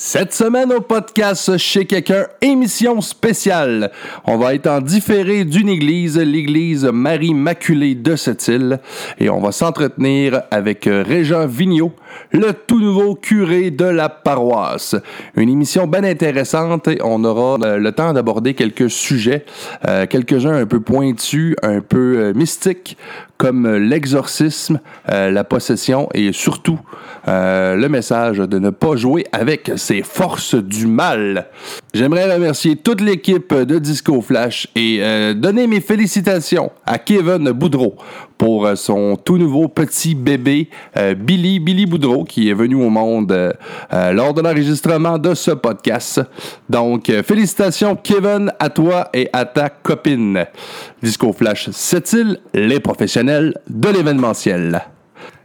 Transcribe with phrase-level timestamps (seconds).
[0.00, 3.90] Cette semaine au podcast Chez quelqu'un, émission spéciale.
[4.26, 8.78] On va être en différé d'une église, l'église Marie-Maculée de cette île,
[9.18, 11.94] et on va s'entretenir avec Régent Vigneault,
[12.32, 14.96] le tout nouveau curé de la paroisse.
[15.36, 19.44] Une émission bien intéressante et on aura euh, le temps d'aborder quelques sujets,
[19.86, 22.96] euh, quelques-uns un peu pointus, un peu euh, mystiques,
[23.36, 26.80] comme l'exorcisme, la possession et surtout
[27.24, 31.46] le message de ne pas jouer avec ces forces du mal.
[31.94, 35.00] J'aimerais remercier toute l'équipe de Disco Flash et
[35.34, 37.96] donner mes félicitations à Kevin Boudreau
[38.38, 42.88] pour euh, son tout nouveau petit bébé, euh, Billy, Billy Boudreau, qui est venu au
[42.88, 46.22] monde euh, lors de l'enregistrement de ce podcast.
[46.70, 50.46] Donc, félicitations Kevin à toi et à ta copine.
[51.02, 54.82] Disco Flash, c'est-il les professionnels de l'événementiel?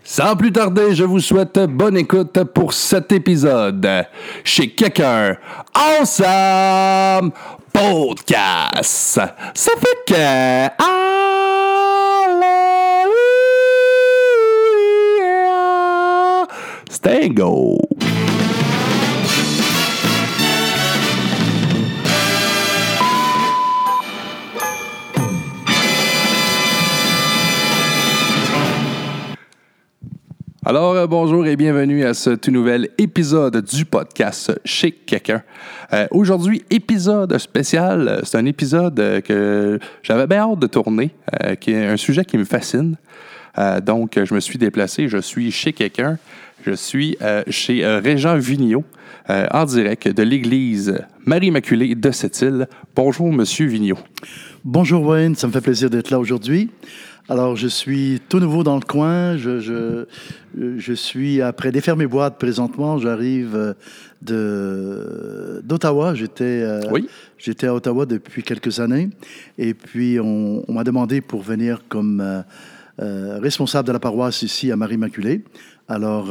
[0.04, 3.88] Sans plus tarder, je vous souhaite bonne écoute pour cet épisode.
[4.44, 5.38] Chez quelqu'un,
[5.74, 7.32] ensemble,
[7.72, 9.22] podcast.
[9.54, 10.84] Ça fait que...
[16.90, 17.80] Stango.
[30.66, 35.44] Alors, euh, bonjour et bienvenue à ce tout nouvel épisode du podcast Chez quelqu'un.
[35.92, 38.22] Euh, aujourd'hui, épisode spécial.
[38.24, 41.10] C'est un épisode euh, que j'avais bien hâte de tourner,
[41.60, 42.96] qui est un sujet qui me fascine.
[43.86, 45.10] donc, je me suis déplacé.
[45.10, 46.18] Je suis chez quelqu'un.
[46.66, 47.18] Je suis
[47.50, 48.86] chez Régent Vigneault,
[49.28, 52.68] en direct de l'église Marie-Immaculée de cette île.
[52.96, 54.00] Bonjour, Monsieur Vigneault.
[54.64, 55.36] Bonjour, Wayne.
[55.36, 56.70] Ça me fait plaisir d'être là aujourd'hui.
[57.30, 59.38] Alors, je suis tout nouveau dans le coin.
[59.38, 60.06] Je, je,
[60.58, 63.74] je suis, après défaire mes boîtes présentement, j'arrive euh,
[64.22, 66.16] de, d'Ottawa.
[66.16, 67.08] J'étais, euh, oui.
[67.38, 69.10] j'étais à Ottawa depuis quelques années.
[69.58, 72.44] Et puis, on, m'a demandé pour venir comme
[73.00, 75.46] euh, responsable de la paroisse ici à Marie-Immaculée.
[75.88, 76.30] Alors,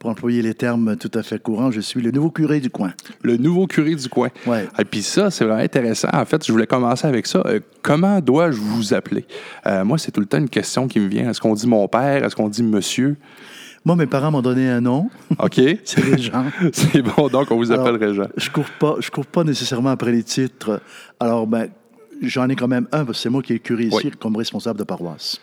[0.00, 2.94] pour employer les termes tout à fait courants, je suis le nouveau curé du coin.
[3.22, 4.30] Le nouveau curé du coin.
[4.46, 4.66] Ouais.
[4.78, 6.08] Et puis ça, c'est vraiment intéressant.
[6.14, 7.42] En fait, je voulais commencer avec ça.
[7.44, 9.26] Euh, comment dois-je vous appeler?
[9.66, 11.28] Euh, moi, c'est tout le temps une question qui me vient.
[11.28, 12.24] Est-ce qu'on dit mon père?
[12.24, 13.18] Est-ce qu'on dit monsieur?
[13.84, 15.10] Moi, mes parents m'ont donné un nom.
[15.38, 15.60] OK.
[15.84, 16.46] c'est Régent.
[16.72, 18.28] c'est bon, donc on vous appelle Régent.
[18.38, 20.80] Je ne cours, pas, je cours pas nécessairement après les titres.
[21.18, 21.68] Alors, ben,
[22.20, 24.78] j'en ai quand même un, parce que c'est moi qui ai curé ici comme responsable
[24.78, 25.40] de paroisse.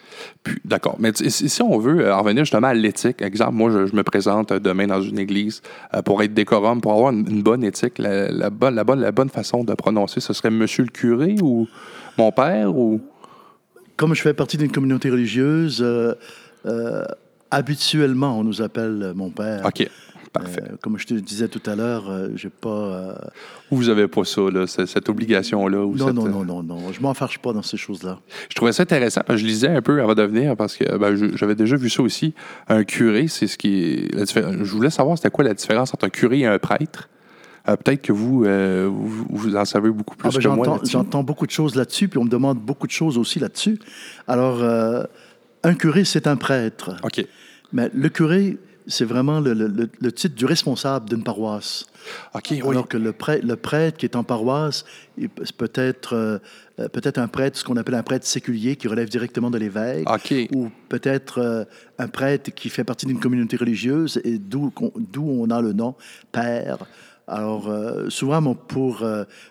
[0.66, 0.96] D'accord.
[1.00, 4.54] Mais si on veut euh, en revenir justement à l'éthique, exemple, moi, je, me présente
[4.54, 5.62] demain dans une église
[5.94, 9.30] euh, pour être décorum, pour avoir une, bonne éthique, la, bonne, la, bonne, la bonne
[9.30, 11.68] façon de prononcer, ce serait monsieur le curé ou
[12.18, 13.02] mon père ou?
[13.96, 17.06] Comme je fais partie d'une communauté religieuse, euh,
[17.50, 19.66] habituellement, on nous appelle mon père.
[19.66, 19.90] OK.
[20.32, 20.64] Parfait.
[20.64, 22.70] Euh, comme je te disais tout à l'heure, euh, j'ai pas.
[22.70, 23.14] Euh,
[23.72, 25.78] vous n'avez pas ça, là, cette, obligation-là?
[25.78, 26.92] Non, non, non, non, non.
[26.92, 28.20] Je m'en fâche pas dans ces choses-là.
[28.50, 29.22] Je trouvais ça intéressant.
[29.30, 32.34] Je lisais un peu avant de venir parce que ben, j'avais déjà vu ça aussi.
[32.68, 36.40] Un curé, c'est ce qui Je voulais savoir c'était quoi la différence entre un curé
[36.40, 37.10] et un prêtre.
[37.66, 38.46] Peut-être que vous,
[39.30, 40.80] vous, en savez beaucoup plus ah, ben, que moi.
[40.86, 43.78] J'entends beaucoup de choses là-dessus, puis on me demande beaucoup de choses aussi là-dessus.
[44.26, 44.64] Alors,
[45.64, 46.96] un curé, c'est un prêtre.
[47.04, 47.26] OK.
[47.74, 51.86] Mais le curé, c'est vraiment le, titre du responsable d'une paroisse.
[52.34, 52.62] OK, oui.
[52.70, 54.86] Alors que le prêtre, le prêtre qui est en paroisse
[55.58, 56.40] peut être euh,
[56.90, 60.08] peut-être un prêtre, ce qu'on appelle un prêtre séculier, qui relève directement de l'évêque.
[60.54, 61.66] Ou peut-être euh,
[62.00, 64.72] un prêtre qui fait partie d'une communauté religieuse et d'où
[65.18, 65.96] on a le nom
[66.32, 66.78] père.
[67.28, 69.06] Alors, euh, souvent, pour,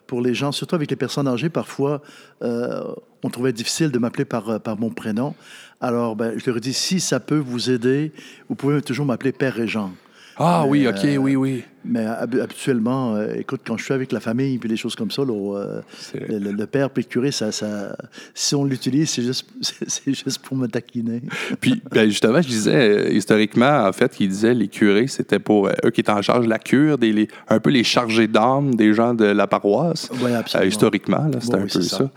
[0.06, 2.00] pour les gens, surtout avec les personnes âgées, parfois,
[2.40, 5.34] on trouvait difficile de m'appeler par, par mon prénom.
[5.80, 8.12] Alors, ben, je leur ai dit, si ça peut vous aider,
[8.48, 9.92] vous pouvez toujours m'appeler Père Régent.
[10.38, 11.64] Ah oui, OK, oui, oui.
[11.88, 15.22] Mais habituellement, euh, écoute, quand je suis avec la famille puis des choses comme ça,
[15.22, 15.80] euh,
[16.14, 17.96] le, père puis le curé, ça, ça,
[18.34, 21.22] si on l'utilise, c'est juste, c'est juste pour me taquiner.
[21.60, 25.68] puis, ben, justement, je disais, euh, historiquement, en fait, il disait les curés, c'était pour
[25.68, 28.92] eux qui étaient en charge de la cure, des, un peu les chargés d'âme des
[28.92, 30.10] gens de la paroisse.
[30.20, 30.68] Oui, absolument.
[30.68, 32.10] historiquement, c'était un peu ça.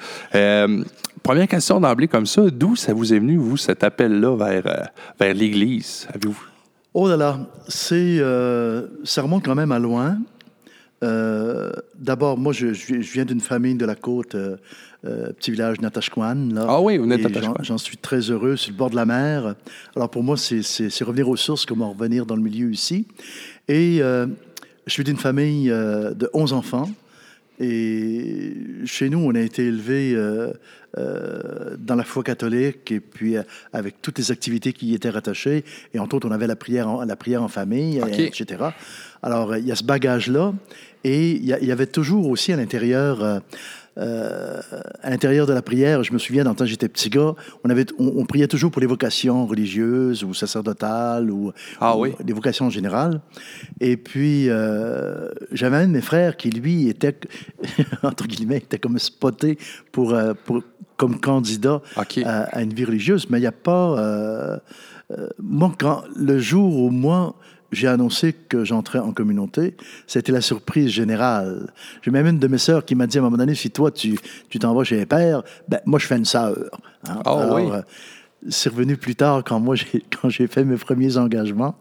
[1.21, 4.89] première question d'emblée comme ça, d'où ça vous est venu, vous, cet appel-là vers,
[5.19, 6.07] vers l'Église?
[6.13, 6.49] Avez-vous?
[6.95, 10.17] Oh là là, c'est, euh, ça remonte quand même à loin.
[11.03, 14.57] Euh, d'abord, moi, je, viens d'une famille de la côte, euh,
[15.03, 16.49] petit village Natashquan.
[16.57, 17.27] Ah oui, vous êtes
[17.61, 19.53] J'en suis très heureux, sur le bord de la mer.
[19.95, 23.05] Alors pour moi, c'est revenir aux sources, comment revenir dans le milieu ici.
[23.67, 26.89] Et je suis d'une famille de 11 enfants.
[27.59, 28.55] Et
[28.85, 30.17] chez nous, on a été élevé
[30.97, 33.43] euh, euh, dans la foi catholique et puis euh,
[33.73, 35.63] avec toutes les activités qui y étaient rattachées.
[35.93, 38.63] Et entre autres, on avait la prière en, la prière en famille, etc.
[39.21, 40.53] Alors, il y a ce bagage-là.
[41.05, 43.41] Et il y, avait toujours aussi à l'intérieur
[43.99, 44.61] euh,
[45.01, 47.69] à l'intérieur de la prière, je me souviens, dans le temps j'étais petit gars, on,
[47.69, 51.51] avait, on, priait toujours pour les vocations religieuses ou sacerdotales ou,
[51.81, 52.13] ah, oui.
[52.29, 53.21] vocations en général.
[53.81, 57.19] Et puis, euh, j'avais un de mes frères qui, lui, était,
[58.03, 59.57] entre guillemets, était comme spoté
[59.91, 60.61] pour, euh, pour
[60.95, 61.81] comme candidat
[62.23, 63.29] à, une vie religieuse.
[63.29, 64.59] Mais il n'y a pas...
[65.41, 67.35] moi, quand, le jour où moi,
[67.71, 69.75] j'ai annoncé que j'entrais en communauté,
[70.07, 71.71] c'était la surprise générale.
[72.01, 73.91] J'ai même une de mes sœurs qui m'a dit à un moment donné, si toi,
[73.91, 74.17] tu
[74.59, 76.55] t'en vas chez les pères, ben, moi, je fais une sœur.
[77.07, 77.21] Hein.
[77.25, 77.69] Ah oui.
[77.71, 77.81] Euh,
[78.47, 81.75] c'est revenu plus tard quand moi j'ai quand j'ai fait mes premiers engagements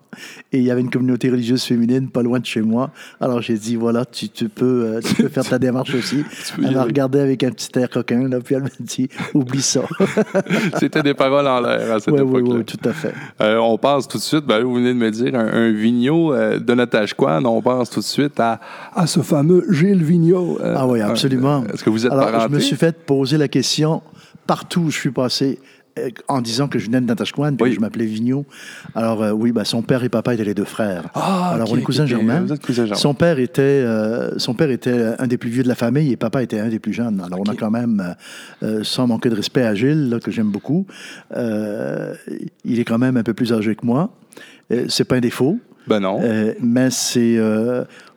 [0.52, 2.90] et il y avait une communauté religieuse féminine pas loin de chez moi.
[3.20, 6.24] Alors j'ai dit voilà tu, tu peux euh, tu peux faire ta démarche aussi.
[6.62, 9.82] elle m'a regardé avec un petit air coquin là puis elle m'a dit oublie ça.
[10.78, 12.40] C'était des paroles en l'air à cette époque-là.
[12.40, 13.14] Oui, oui, tout à fait.
[13.40, 14.44] Euh, on passe tout de suite.
[14.44, 17.44] Ben, vous venez de me dire un, un vigno euh, de Natashquan.
[17.44, 18.60] On passe tout de suite à,
[18.94, 20.58] à ce fameux Gilles Vigneault.
[20.62, 21.64] ah oui absolument.
[21.72, 24.02] Est-ce que vous êtes Alors, Je me suis fait poser la question
[24.48, 25.60] partout où je suis passé
[26.28, 28.46] en disant que je venais de Natashquan, puis que je m'appelais Vigneault.
[28.94, 31.04] Alors, euh, oui, bah, son père et papa étaient les deux frères.
[31.14, 32.46] Ah, Alors, on est cousins germains.
[32.94, 36.16] Son père, était, euh, son père était un des plus vieux de la famille et
[36.16, 37.22] papa était un des plus jeunes.
[37.24, 38.14] Alors, on a quand même,
[38.82, 40.86] sans manquer de respect à Gilles, que j'aime beaucoup,
[41.34, 44.10] il est quand même un peu plus âgé que moi.
[44.88, 45.58] c'est pas un défaut.
[45.86, 46.20] Ben non.
[46.60, 47.38] mais c'est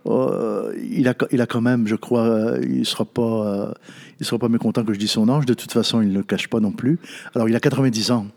[0.07, 3.73] euh, il, a, il a quand même, je crois, euh, il ne sera, pas, euh,
[4.19, 5.45] il sera pas mécontent que je dise son âge.
[5.45, 6.99] De toute façon, il ne le cache pas non plus.
[7.35, 8.27] Alors, il a 90 ans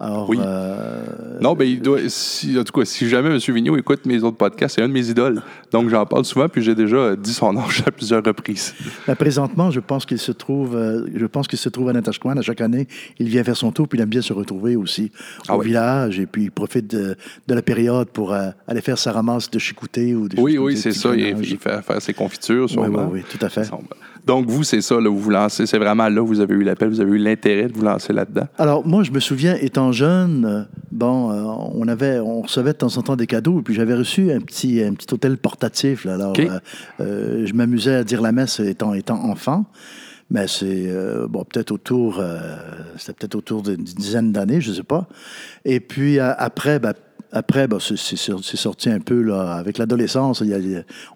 [0.00, 0.38] oui.
[0.40, 1.04] Euh,
[1.40, 1.98] non, mais il doit.
[2.08, 3.38] Si, en tout cas, si jamais M.
[3.38, 5.42] Vigneault écoute mes autres podcasts, c'est un de mes idoles.
[5.72, 8.74] Donc, j'en parle souvent, puis j'ai déjà dit son âge à plusieurs reprises.
[9.06, 12.36] Ben, présentement, je pense qu'il se trouve, euh, je pense qu'il se trouve à Natashquan.
[12.36, 12.88] À chaque année,
[13.18, 15.12] il vient faire son tour, puis il aime bien se retrouver aussi
[15.48, 17.16] ah au village, et puis il profite de,
[17.48, 21.14] la période pour euh, aller faire sa ramasse de chicouté ou Oui, oui, c'est ça.
[21.14, 23.08] Il, fait faire ses confitures, sûrement.
[23.10, 23.68] Oui, oui, oui, tout à fait.
[24.26, 25.66] Donc, vous, c'est ça, là, vous vous lancez.
[25.66, 28.12] C'est vraiment là où vous avez eu l'appel, vous avez eu l'intérêt de vous lancer
[28.12, 28.46] là-dedans.
[28.58, 31.42] Alors, moi, je me souviens, étant jeune, euh, bon, euh,
[31.74, 34.40] on, avait, on recevait de temps en temps des cadeaux, et puis j'avais reçu un
[34.40, 36.04] petit, un petit hôtel portatif.
[36.04, 36.34] Là, alors,
[37.00, 39.66] euh, je m'amusais à dire la messe étant, étant enfant.
[40.32, 40.88] Mais c'est
[41.28, 42.22] bon, peut-être autour,
[42.96, 45.08] c'était peut-être autour d'une dizaine d'années, je ne sais pas.
[45.64, 46.92] Et puis après, ben,
[47.32, 48.16] après, bah, c'est
[48.56, 50.42] sorti un peu là, avec l'adolescence.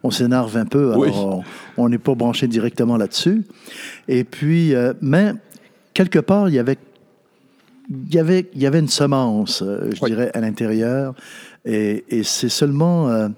[0.02, 1.42] On s'énerve un peu, alors
[1.76, 3.44] on n'est pas branché directement là-dessus.
[4.06, 5.32] Et puis, euh, mais
[5.92, 6.78] quelque part, il y avait,
[7.90, 11.14] il y avait, il y avait une semence, euh, je dirais, à l'intérieur.
[11.64, 13.28] Et, c'est seulement, euh,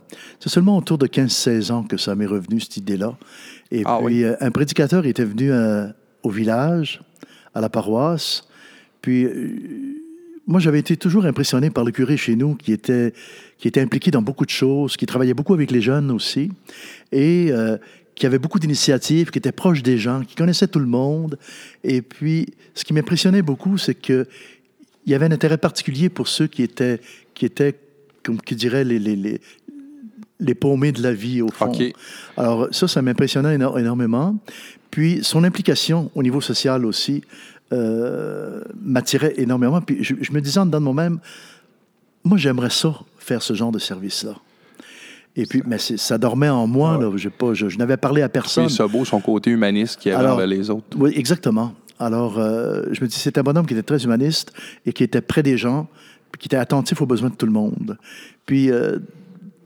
[0.40, 3.16] seulement autour de 15-16 ans que ça m'est revenu, cette idée-là.
[3.70, 5.50] Et ah puis, un prédicateur était venu
[6.22, 7.00] au village,
[7.54, 8.46] à la paroisse.
[9.00, 9.26] Puis,
[10.46, 13.12] moi, j'avais été toujours impressionné par le curé chez nous qui était,
[13.58, 16.52] qui était impliqué dans beaucoup de choses, qui travaillait beaucoup avec les jeunes aussi,
[17.10, 17.76] et euh,
[18.14, 21.38] qui avait beaucoup d'initiatives, qui était proche des gens, qui connaissait tout le monde.
[21.82, 24.26] Et puis, ce qui m'impressionnait beaucoup, c'est qu'il
[25.06, 27.00] y avait un intérêt particulier pour ceux qui étaient,
[27.34, 27.74] qui étaient
[28.22, 29.40] comme qui dirait, les, les, les,
[30.40, 31.72] les paumés de la vie, au fond.
[32.36, 34.36] Alors, ça, ça m'impressionnait énormément.
[34.90, 37.22] Puis, son implication au niveau social aussi.
[37.72, 39.80] Euh, m'attirait énormément.
[39.80, 41.18] Puis je, me disais en dedans de moi-même,
[42.22, 44.36] moi, j'aimerais ça, faire ce genre de service-là.
[45.34, 46.96] Et puis, mais ça dormait en moi.
[46.96, 48.68] Là, pas, je, n'avais parlé à personne.
[48.68, 50.86] C'est beau son côté humaniste qui avait les autres.
[50.96, 51.72] Oui, exactement.
[51.98, 54.52] Alors, euh, je me dis, c'est un bonhomme qui était très humaniste
[54.84, 55.88] et qui était près des gens,
[56.30, 57.98] puis qui était attentif aux besoins de tout le monde.
[58.44, 58.98] Puis, euh,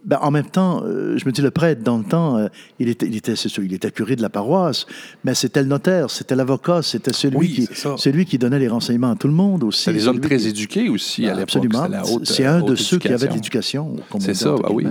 [0.04, 2.88] ben, en même temps, euh, je me dis, le prêtre, dans le temps, euh, il,
[2.88, 4.87] était, il, était, il était curé de la paroisse,
[5.25, 9.16] mais c'était le notaire, c'était l'avocat, c'était celui, qui, celui qui donnait les renseignements à
[9.16, 9.85] tout le monde aussi.
[9.85, 11.42] C'était des hommes très éduqués aussi à l'époque.
[11.42, 11.88] Absolument.
[12.25, 13.97] C'est un de ceux qui avaient de l'éducation.
[14.21, 14.87] C'est ça, bah oui.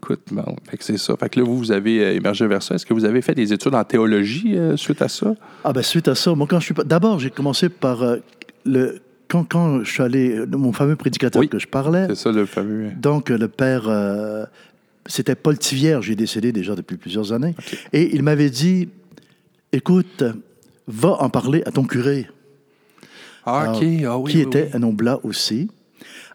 [0.00, 0.20] Écoute,
[0.78, 1.16] c'est ça.
[1.16, 2.76] Fait que là, vous, vous avez euh, émergé vers ça.
[2.76, 5.34] Est-ce que vous avez fait des études en théologie suite à ça?
[5.64, 6.74] Ah, ben suite à ça, moi, quand je suis.
[6.86, 8.04] D'abord, j'ai commencé par
[8.64, 12.06] le quand, quand je suis allé, mon fameux prédicateur que je parlais.
[12.08, 12.90] C'est ça le fameux.
[12.96, 14.44] Donc, le père, euh,
[15.06, 17.54] c'était Paul Tivière, j'ai décédé déjà depuis plusieurs années.
[17.92, 18.88] Et il m'avait dit
[19.72, 20.24] écoute,
[20.86, 22.26] va en parler à ton curé.
[23.44, 23.72] Ah.
[24.04, 25.70] Ah, oui, qui était un homme aussi.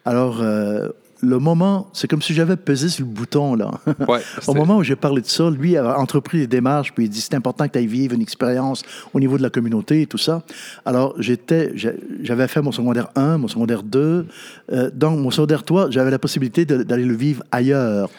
[0.05, 0.89] Alors, euh,
[1.23, 3.71] le moment, c'est comme si j'avais pesé sur le bouton, là.
[4.47, 7.21] Au moment où j'ai parlé de ça, lui a entrepris les démarches, puis il dit
[7.21, 10.17] c'est important que tu ailles vivre une expérience au niveau de la communauté et tout
[10.17, 10.43] ça.
[10.85, 11.71] Alors, j'étais,
[12.21, 14.27] j'avais fait mon secondaire 1, mon secondaire 2.
[14.71, 18.09] Euh, dans mon secondaire 3, j'avais la possibilité d'aller le vivre ailleurs.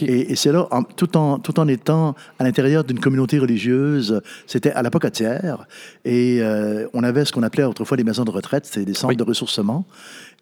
[0.00, 0.66] Et, c'est là,
[0.96, 5.66] tout, en, tout en étant à l'intérieur d'une communauté religieuse, c'était à la Pocatière.
[6.06, 9.16] Et euh, on avait ce qu'on appelait autrefois des maisons de retraite, c'était des centres
[9.16, 9.84] de ressourcement.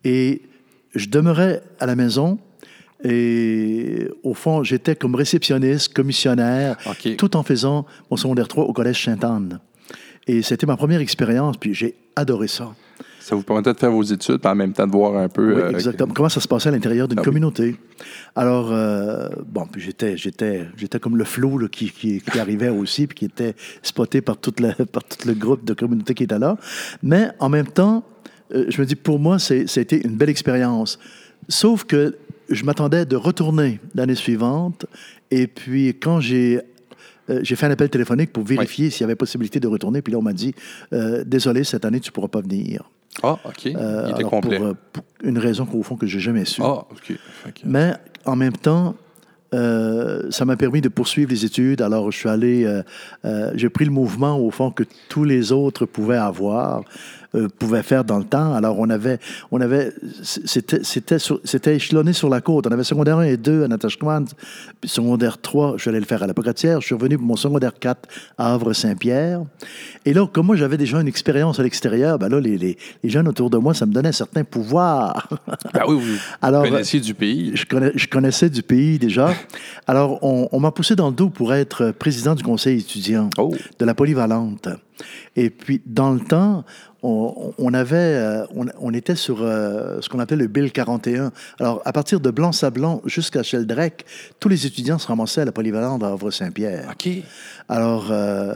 [0.05, 0.43] Et
[0.95, 2.39] je demeurais à la maison
[3.05, 6.77] et au fond, j'étais comme réceptionniste, commissionnaire,
[7.19, 9.59] tout en faisant mon secondaire 3 au Collège Sainte-Anne.
[10.27, 12.73] Et c'était ma première expérience, puis j'ai adoré ça.
[13.19, 15.55] Ça vous permettait de faire vos études, puis en même temps de voir un peu...
[15.55, 16.13] Oui, euh, exactement.
[16.13, 17.77] Comment ça se passait à l'intérieur d'une ah communauté?
[18.35, 23.07] Alors, euh, bon, puis j'étais, j'étais, j'étais comme le flou qui, qui, qui, arrivait aussi,
[23.07, 26.39] puis qui était spoté par, toute la, par tout le groupe de communauté qui était
[26.39, 26.57] là.
[27.03, 28.05] Mais en même temps,
[28.55, 30.99] euh, je me dis, pour moi, été une belle expérience.
[31.49, 32.17] Sauf que
[32.49, 34.87] je m'attendais de retourner l'année suivante.
[35.31, 36.61] Et puis, quand j'ai
[37.31, 40.03] euh, j'ai fait un appel téléphonique pour vérifier s'il y avait possibilité de retourner.
[40.03, 40.55] Puis là, on m'a dit
[40.93, 42.91] euh, Désolé, cette année, tu ne pourras pas venir.
[43.23, 43.67] Ah, OK.
[43.67, 44.59] Il était complet.
[44.59, 46.61] Pour, une raison qu'au fond que je n'ai jamais su.
[46.65, 47.17] Ah, OK.
[47.65, 47.93] Mais
[48.25, 48.97] en même temps,
[49.53, 51.81] ça m'a permis de poursuivre les études.
[51.81, 52.83] Alors, je suis allé,
[53.55, 56.83] j'ai pris le mouvement au fond que tous les autres pouvaient avoir.
[57.35, 58.53] Euh, pouvait faire dans le temps.
[58.53, 59.19] Alors, on avait,
[59.51, 62.67] on avait, c'était, c'était, c'était échelonné sur la côte.
[62.67, 64.25] On avait secondaire 1 et 2 à Natashquan,
[64.81, 66.83] puis secondaire 3, je vais le faire à la Pocatière.
[66.83, 69.41] Je suis revenu pour mon secondaire 4 à Havre-Saint-Pierre.
[70.05, 73.11] Et là, comme moi, j'avais déjà une expérience à l'extérieur, ben là, les, les, les,
[73.11, 75.29] jeunes autour de moi, ça me donnait un certain pouvoir.
[75.73, 77.53] Ben oui, vous Alors, connaissiez du pays.
[77.55, 79.33] Je, connais, je connaissais du pays déjà.
[79.87, 83.55] Alors, on, on m'a poussé dans le dos pour être président du conseil étudiant oh.
[83.79, 84.69] de la polyvalente.
[85.37, 86.65] Et puis, dans le temps,
[87.03, 91.33] on, avait, euh, on, était sur euh, ce qu'on appelait le Bill 41.
[91.59, 94.05] Alors, à partir de Blanc-Sablon jusqu'à Sheldrec,
[94.39, 96.91] tous les étudiants se ramassaient à la polyvalente à Havre-Saint-Pierre.
[96.93, 97.09] OK.
[97.69, 98.55] Alors, euh,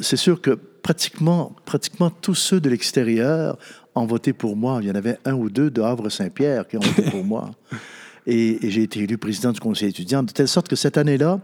[0.00, 3.58] c'est sûr que pratiquement, pratiquement tous ceux de l'extérieur
[3.94, 4.78] ont voté pour moi.
[4.82, 7.50] Il y en avait un ou deux de Havre-Saint-Pierre qui ont voté pour moi.
[8.24, 11.40] Et, et j'ai été élu président du conseil étudiant, de telle sorte que cette année-là,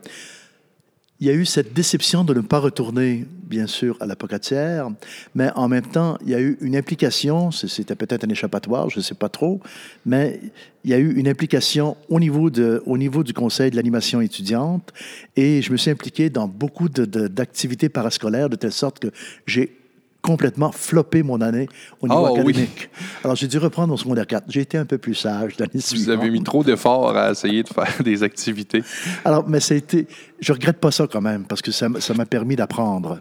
[1.21, 4.89] il y a eu cette déception de ne pas retourner, bien sûr, à la pocatière,
[5.35, 8.99] mais en même temps, il y a eu une implication, c'était peut-être un échappatoire, je
[8.99, 9.61] ne sais pas trop,
[10.07, 10.41] mais
[10.85, 14.21] il y a eu une implication au niveau, de, au niveau du conseil de l'animation
[14.21, 14.93] étudiante,
[15.35, 19.09] et je me suis impliqué dans beaucoup d'activités parascolaires, de telle sorte que
[19.45, 19.78] j'ai
[20.23, 21.69] complètement floppé mon année
[22.01, 22.91] au niveau oh, académique.
[23.25, 24.45] Alors, j'ai dû reprendre mon secondaire 4.
[24.49, 26.07] J'ai été un peu plus sage l'année suivante.
[26.07, 28.83] Vous avez mis trop d'efforts à essayer de faire des activités.
[29.25, 30.07] Alors, mais ça a été...
[30.41, 33.21] Je regrette pas ça quand même, parce que ça m'a permis d'apprendre.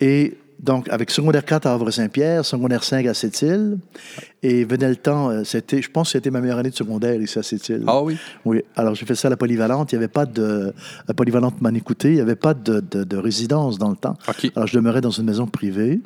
[0.00, 3.78] Et donc, avec secondaire 4 à Havre-Saint-Pierre, secondaire 5 à Sept-Îles,
[4.42, 7.20] et venait le temps, euh, c'était, je pense que c'était ma meilleure année de secondaire
[7.20, 7.84] ici à Sept-Îles.
[7.86, 8.18] Ah oui?
[8.44, 8.62] Oui.
[8.76, 9.92] Alors, j'ai fait ça à la polyvalente.
[9.92, 10.74] Il n'y avait pas de...
[11.08, 12.10] La polyvalente m'en écoutait.
[12.10, 14.16] Il n'y avait pas de, de, résidence dans le temps.
[14.54, 16.00] Alors, je demeurais dans une maison privée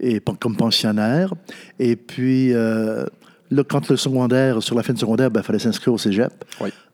[0.00, 1.34] et comme pensionnaire.
[1.78, 3.06] Et puis, euh,
[3.50, 6.32] là, quand le secondaire, sur la fin de secondaire, il ben, fallait s'inscrire au cégep.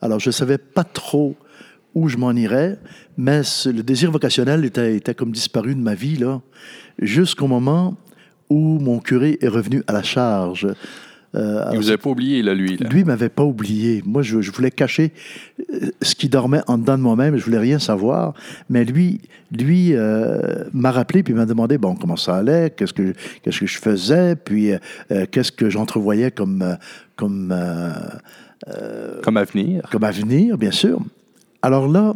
[0.00, 1.36] Alors, je ne savais pas trop
[1.94, 2.78] où je m'en irais,
[3.16, 6.40] mais le désir vocationnel était, était comme disparu de ma vie, là,
[7.00, 7.96] jusqu'au moment
[8.48, 10.68] où mon curé est revenu à la charge.
[11.36, 12.76] Euh, il vous avait pas oublié, là, lui.
[12.76, 12.88] Là.
[12.88, 14.02] Lui m'avait pas oublié.
[14.04, 15.12] Moi, je, voulais cacher
[15.72, 17.36] euh, ce qui dormait en dedans de moi-même.
[17.36, 18.34] Je voulais rien savoir.
[18.68, 19.20] Mais lui,
[19.52, 23.66] lui euh, m'a rappelé puis m'a demandé bon comment ça allait, qu'est-ce que qu'est-ce que
[23.66, 24.72] je faisais, puis
[25.30, 26.76] qu'est-ce que j'entrevoyais comme
[27.14, 27.54] comme
[29.22, 29.88] comme avenir.
[29.90, 31.00] Comme avenir, bien sûr.
[31.62, 32.14] Alors là,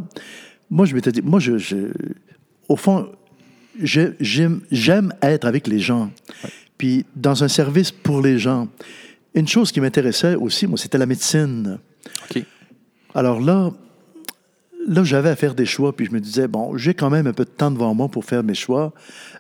[0.71, 1.93] moi, je m'étais dit, moi, je,
[2.69, 3.09] au fond,
[3.81, 6.11] j'aime être avec les gens.
[6.79, 8.69] Puis dans un service pour les gens.
[9.35, 11.79] Une chose qui m'intéressait aussi, moi, c'était la médecine.
[12.31, 12.43] OK.
[13.15, 13.71] Alors là,
[14.87, 17.33] là, j'avais à faire des choix, puis je me disais, bon, j'ai quand même un
[17.33, 18.93] peu de temps devant moi pour faire mes choix.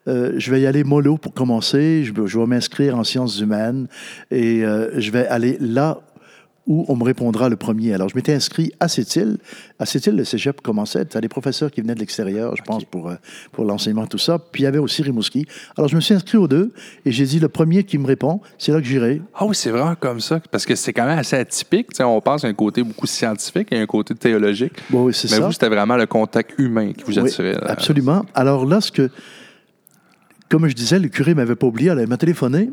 [0.09, 2.05] Euh, je vais y aller mollo pour commencer.
[2.05, 3.89] Je, vais m'inscrire en sciences humaines
[4.31, 6.01] et euh, je vais aller là
[6.66, 7.92] où on me répondra le premier.
[7.92, 9.38] Alors, je m'étais inscrit à Sept-Îles.
[9.78, 11.04] À Sept-Îles, le cégep commençait.
[11.04, 13.16] Tu as des professeurs qui venaient de l'extérieur, je pense, pour, euh,
[13.52, 14.38] pour l'enseignement, tout ça.
[14.38, 15.47] Puis, il y avait aussi Rimouski.
[15.76, 16.73] Alors, je me suis inscrit aux deux
[17.04, 19.21] et j'ai dit, le premier qui me répond, c'est là que j'irai.
[19.35, 20.40] Ah oui, c'est vraiment comme ça.
[20.50, 21.88] Parce que c'est quand même assez atypique.
[22.00, 24.73] on pense à un côté beaucoup scientifique et un côté théologique.
[24.90, 25.38] oui, c'est ça.
[25.38, 27.56] Mais vous, c'était vraiment le contact humain qui vous attirait.
[27.64, 28.25] absolument.
[28.35, 29.11] Alors là, ce que,
[30.49, 31.90] comme je disais, le curé m'avait pas oublié.
[31.90, 32.71] Elle m'a téléphoné.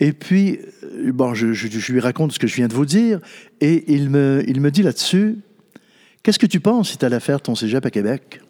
[0.00, 3.20] Et puis, euh, bon, je, lui raconte ce que je viens de vous dire,
[3.60, 5.36] et il me, il me dit là-dessus,
[6.22, 8.40] qu'est-ce que tu penses si tu allais faire ton cégep à Québec?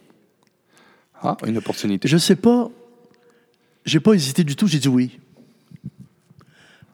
[1.23, 2.09] Ah, une opportunité.
[2.09, 2.71] Je sais pas.
[3.85, 5.19] J'ai pas hésité du tout, j'ai dit oui.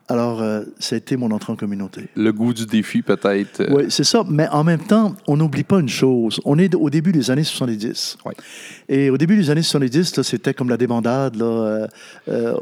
[0.08, 2.02] Alors, euh, ça a été mon entrée en communauté.
[2.14, 3.60] Le goût du défi, peut-être.
[3.60, 3.74] Euh.
[3.74, 4.22] Oui, c'est ça.
[4.28, 6.40] Mais en même temps, on n'oublie pas une chose.
[6.44, 8.18] On est au début des années 70.
[8.24, 8.32] Oui.
[8.88, 11.34] Et au début des années 70, c'était comme la débandade.
[11.34, 11.88] Là,
[12.28, 12.54] euh,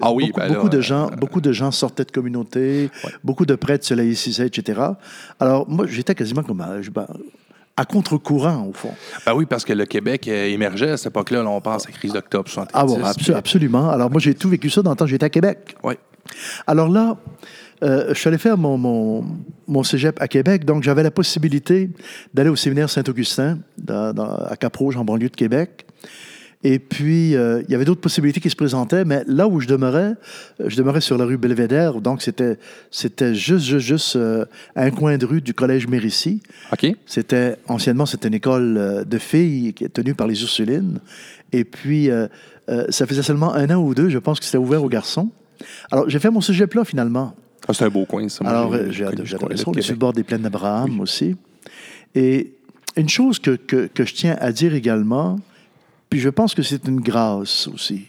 [0.00, 2.90] ah oui, beaucoup, ben beaucoup de gens, beaucoup de gens sortaient de communauté,
[3.22, 4.80] beaucoup de prêtres se laïcisaient, etc.
[5.38, 7.06] Alors, moi, j'étais quasiment comme ben,
[7.76, 8.92] à contre-courant, au fond.
[9.24, 11.44] Ben oui, parce que le Québec émergeait à cette époque-là.
[11.44, 12.72] on pense à la crise d'octobre 70.
[12.74, 13.00] Ah bon,
[13.36, 13.88] absolument.
[13.88, 15.76] Alors, moi, j'ai tout vécu ça dans le temps j'étais à Québec.
[15.84, 15.94] Oui.
[16.66, 17.16] Alors là,
[17.82, 19.24] euh, je suis allé faire mon,
[19.66, 21.90] mon, cégep à Québec, donc j'avais la possibilité
[22.34, 23.58] d'aller au séminaire Saint-Augustin
[23.88, 25.86] à Cap-Rouge, en banlieue de Québec.
[26.64, 29.68] Et puis, euh, il y avait d'autres possibilités qui se présentaient, mais là où je
[29.68, 30.14] demeurais,
[30.58, 32.58] je demeurais sur la rue Belvédère, donc c'était,
[32.90, 34.44] c'était juste, juste, juste euh,
[34.74, 36.42] à un coin de rue du collège Mérissi.
[36.72, 36.96] OK.
[37.06, 40.98] C'était, anciennement, c'était une école de filles qui est tenue par les Ursulines.
[41.52, 42.10] Et puis,
[42.88, 45.30] ça faisait seulement un an ou deux, je pense que c'était ouvert aux garçons.
[45.90, 47.34] Alors, j'ai fait mon sujet plat finalement.
[47.66, 48.44] Ah, c'est un beau coin, ça.
[48.46, 49.64] Alors, j'ai adoré ça.
[49.66, 51.36] On est sur le bord des plaines d'Abraham aussi.
[52.14, 52.54] Et
[52.96, 55.38] une chose que, que, je tiens à dire également,
[56.10, 58.06] puis je pense que c'est une grâce aussi.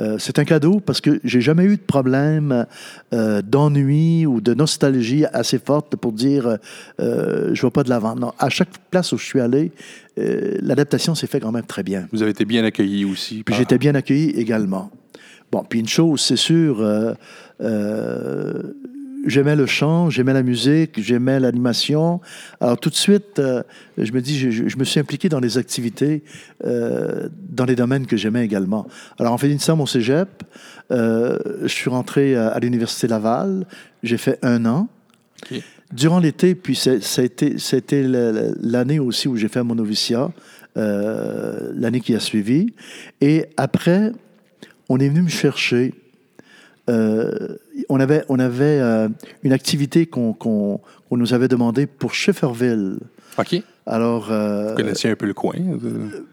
[0.00, 2.66] Euh, c'est un cadeau parce que j'ai jamais eu de problème
[3.12, 6.58] euh, d'ennui ou de nostalgie assez forte pour dire
[7.00, 8.16] euh, je ne vais pas de l'avant.
[8.16, 9.70] Non, à chaque place où je suis allé,
[10.16, 12.08] l'adaptation s'est fait quand même très bien.
[12.12, 13.42] Vous avez été bien accueilli aussi.
[13.44, 14.90] Puis j'étais bien accueilli également.
[15.54, 17.14] Bon, puis une chose, c'est sûr, euh,
[17.60, 18.60] euh,
[19.24, 22.20] j'aimais le chant, j'aimais la musique, j'aimais l'animation.
[22.60, 23.62] Alors tout de suite, euh,
[23.96, 26.24] je me dis, je, me suis impliqué dans les activités,
[26.60, 28.88] dans les domaines que j'aimais également.
[29.20, 30.42] Alors en finissant mon cégep,
[30.90, 33.64] je suis rentré à, l'Université Laval,
[34.02, 34.88] j'ai fait un an.
[35.92, 38.02] Durant l'été, puis c'était
[38.60, 40.32] l'année aussi où j'ai fait mon noviciat,
[40.74, 42.74] l'année qui a suivi.
[43.20, 44.10] Et après,
[44.88, 45.94] on est venu me chercher.
[46.90, 47.56] Euh,
[47.88, 49.08] on avait, on avait euh,
[49.42, 52.98] une activité qu'on nous avait demandé pour Shefferville.
[53.38, 53.62] OK.
[53.86, 55.54] Alors, euh, Vous connaissiez un peu le coin?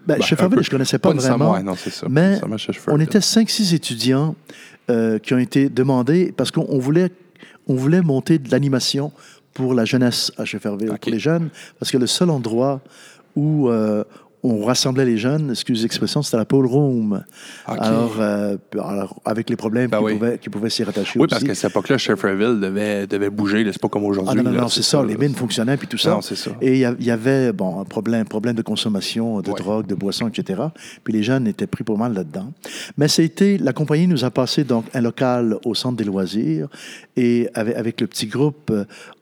[0.06, 1.58] Ben, Shefferville, je ne connaissais pas, vraiment.
[1.62, 2.06] non, ça.
[2.08, 2.38] Mais
[2.88, 4.34] on était 5-6 étudiants
[5.22, 7.10] qui ont été demandés parce qu'on voulait,
[7.66, 9.12] on voulait monter de l'animation
[9.54, 12.80] pour la jeunesse à Shefferville, pour les jeunes, parce que le seul endroit
[13.36, 13.70] où
[14.44, 17.22] on rassemblait les jeunes, excusez l'expression, c'était la pole room.
[17.68, 21.96] Euh, alors, avec les problèmes ben qui, pouvaient, s'y rattacher Oui, parce qu'à cette époque-là,
[21.96, 24.40] Shefferville devait, devait bouger, c'est pas comme aujourd'hui.
[24.40, 26.10] Ah non, non, c'est ça, les mines fonctionnaient, puis tout ça.
[26.10, 26.50] Non, c'est ça.
[26.60, 30.60] Et il y, avait, bon, un problème, problème de consommation, de drogue, de boissons, etc.
[31.04, 32.52] Puis les jeunes étaient pris pour mal là-dedans.
[32.96, 36.68] Mais c'était, la compagnie nous a passé donc un local au centre des loisirs,
[37.16, 38.72] et avec, avec le petit groupe,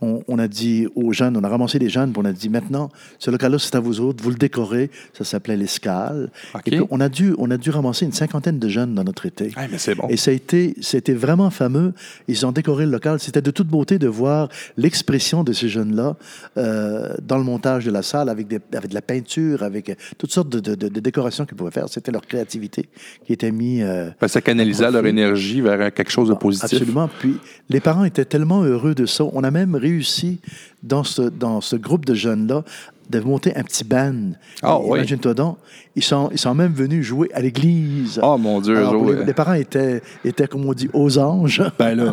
[0.00, 2.48] on, on, a dit aux jeunes, on a ramassé les jeunes, puis on a dit,
[2.48, 6.30] maintenant, ce local-là, c'est à vous autres, vous le décorez, ça s'appelait l'escale.
[6.66, 9.52] Et on a, dû, on a dû ramasser une cinquantaine de jeunes dans notre été.
[9.56, 10.06] Ah, mais c'est bon.
[10.08, 11.92] Et ça a été, c'était vraiment fameux.
[12.28, 13.18] Ils ont décoré le local.
[13.20, 16.16] C'était de toute beauté de voir l'expression de ces jeunes-là
[16.56, 20.32] euh, dans le montage de la salle avec, des, avec de la peinture, avec toutes
[20.32, 21.88] sortes de, de, décorations qu'ils pouvaient faire.
[21.88, 22.88] C'était leur créativité
[23.26, 23.82] qui était mise.
[23.84, 26.72] Euh, ça canalisait leur énergie vers quelque chose de positif.
[26.72, 27.08] Absolument.
[27.20, 27.36] Puis
[27.68, 29.24] les parents étaient tellement heureux de ça.
[29.32, 30.40] On a même réussi
[30.82, 32.64] dans ce, dans ce groupe de jeunes-là
[33.10, 34.32] de monter un petit band.
[34.62, 34.98] Ah, oui.
[34.98, 35.58] Imagine-toi donc.
[35.96, 38.20] Ils sont, ils sont même venus jouer à l'église.
[38.22, 38.78] Oh mon Dieu.
[39.26, 41.62] les, parents étaient, étaient, comme on dit, aux anges.
[41.78, 42.12] Ben là,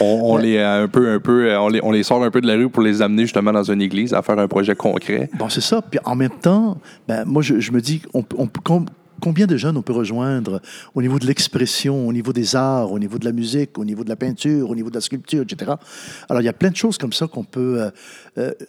[0.00, 2.46] on, on les un peu, un peu, on les, on les sort un peu de
[2.46, 5.30] la rue pour les amener justement dans une église à faire un projet concret.
[5.38, 5.80] Bon, c'est ça.
[5.82, 8.48] Puis en même temps, ben, moi, je, je me dis, on, on,
[9.22, 10.60] combien de jeunes on peut rejoindre
[10.94, 14.04] au niveau de l'expression, au niveau des arts, au niveau de la musique, au niveau
[14.04, 15.72] de la peinture, au niveau de la sculpture, etc.
[16.28, 17.80] Alors, il y a plein de choses comme ça qu'on peut...
[17.80, 17.90] Euh,
[18.38, 18.66] euh, euh,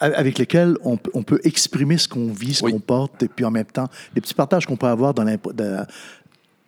[0.00, 3.64] avec lesquels on, peut exprimer ce qu'on vit, ce qu'on porte, et puis en même
[3.66, 5.24] temps, les petits partages qu'on peut avoir dans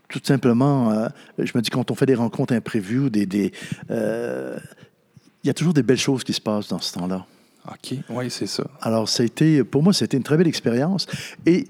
[0.09, 3.53] tout simplement, euh, je me dis, quand on fait des rencontres imprévues, des,
[3.91, 4.57] euh,
[5.43, 7.27] il y a toujours des belles choses qui se passent dans ce temps-là.
[7.69, 8.65] OK, oui, c'est ça.
[8.81, 11.07] Alors, ça a été, pour moi, c'était une très belle expérience.
[11.45, 11.67] Et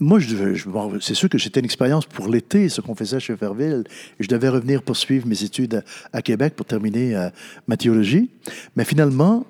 [0.00, 0.68] moi, je, je
[1.00, 3.84] c'est sûr que c'était une expérience pour l'été, ce qu'on faisait à Cheverville.
[4.18, 7.30] Je devais revenir poursuivre mes études à, Québec pour terminer
[7.68, 8.28] ma théologie.
[8.74, 9.46] Mais finalement,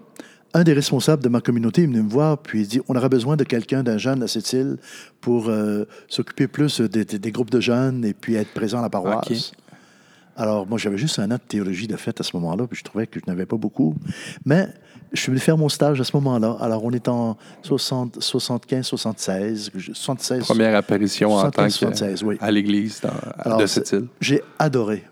[0.57, 3.11] un des responsables de ma communauté est venu me voir, puis il dit On aura
[3.11, 4.79] besoin de quelqu'un, d'un jeune à cette île,
[5.21, 9.53] pour euh, s'occuper plus des, groupes de jeunes et puis être présent à la paroisse.
[10.35, 12.85] Alors, moi, j'avais juste un an de théologie de fait à ce moment-là, puis je
[12.85, 13.95] trouvais que je n'avais pas beaucoup.
[14.47, 14.69] Mais
[15.13, 16.57] je suis venu faire mon stage à ce moment-là.
[16.59, 20.41] Alors, on est en 60, 75, 76, 76.
[20.41, 22.39] Première apparition en tant que, oui.
[22.41, 23.03] à l'église
[23.59, 24.07] de cette île.
[24.23, 25.05] J'ai adoré.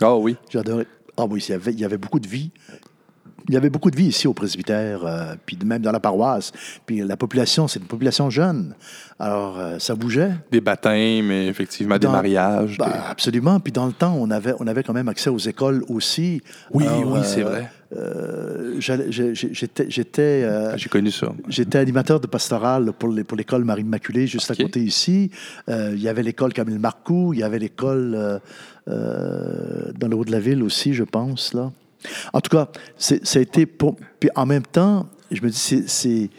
[0.00, 0.36] Ah oui.
[0.50, 0.86] J'ai adoré.
[1.16, 2.50] Ah oui, il y, avait, il y avait beaucoup de vie
[3.48, 6.52] il y avait beaucoup de vie ici au presbytère, euh, puis même dans la paroisse.
[6.86, 8.74] Puis la population, c'est une population jeune.
[9.18, 10.32] Alors, euh, ça bougeait.
[10.50, 12.78] Des baptêmes, effectivement, des mariages.
[12.78, 13.60] Ben, absolument.
[13.60, 16.42] Puis dans le temps, on avait, on avait quand même accès aux écoles aussi.
[16.72, 17.70] Oui, oui, c'est vrai.
[19.88, 20.44] j'étais.
[20.44, 21.28] Ah, j'ai connu ça.
[21.48, 25.30] J'étais animateur de pastoral pour, l'école Marie Immaculée, juste à côté ici.
[25.68, 28.40] il y avait l'école Camille Marcoux, il y avait l'école
[28.86, 31.70] dans le haut de la ville aussi, je pense, là.
[32.32, 33.96] En tout cas, ça a été pour.
[34.20, 36.30] Puis en même temps, je me dis, c'est.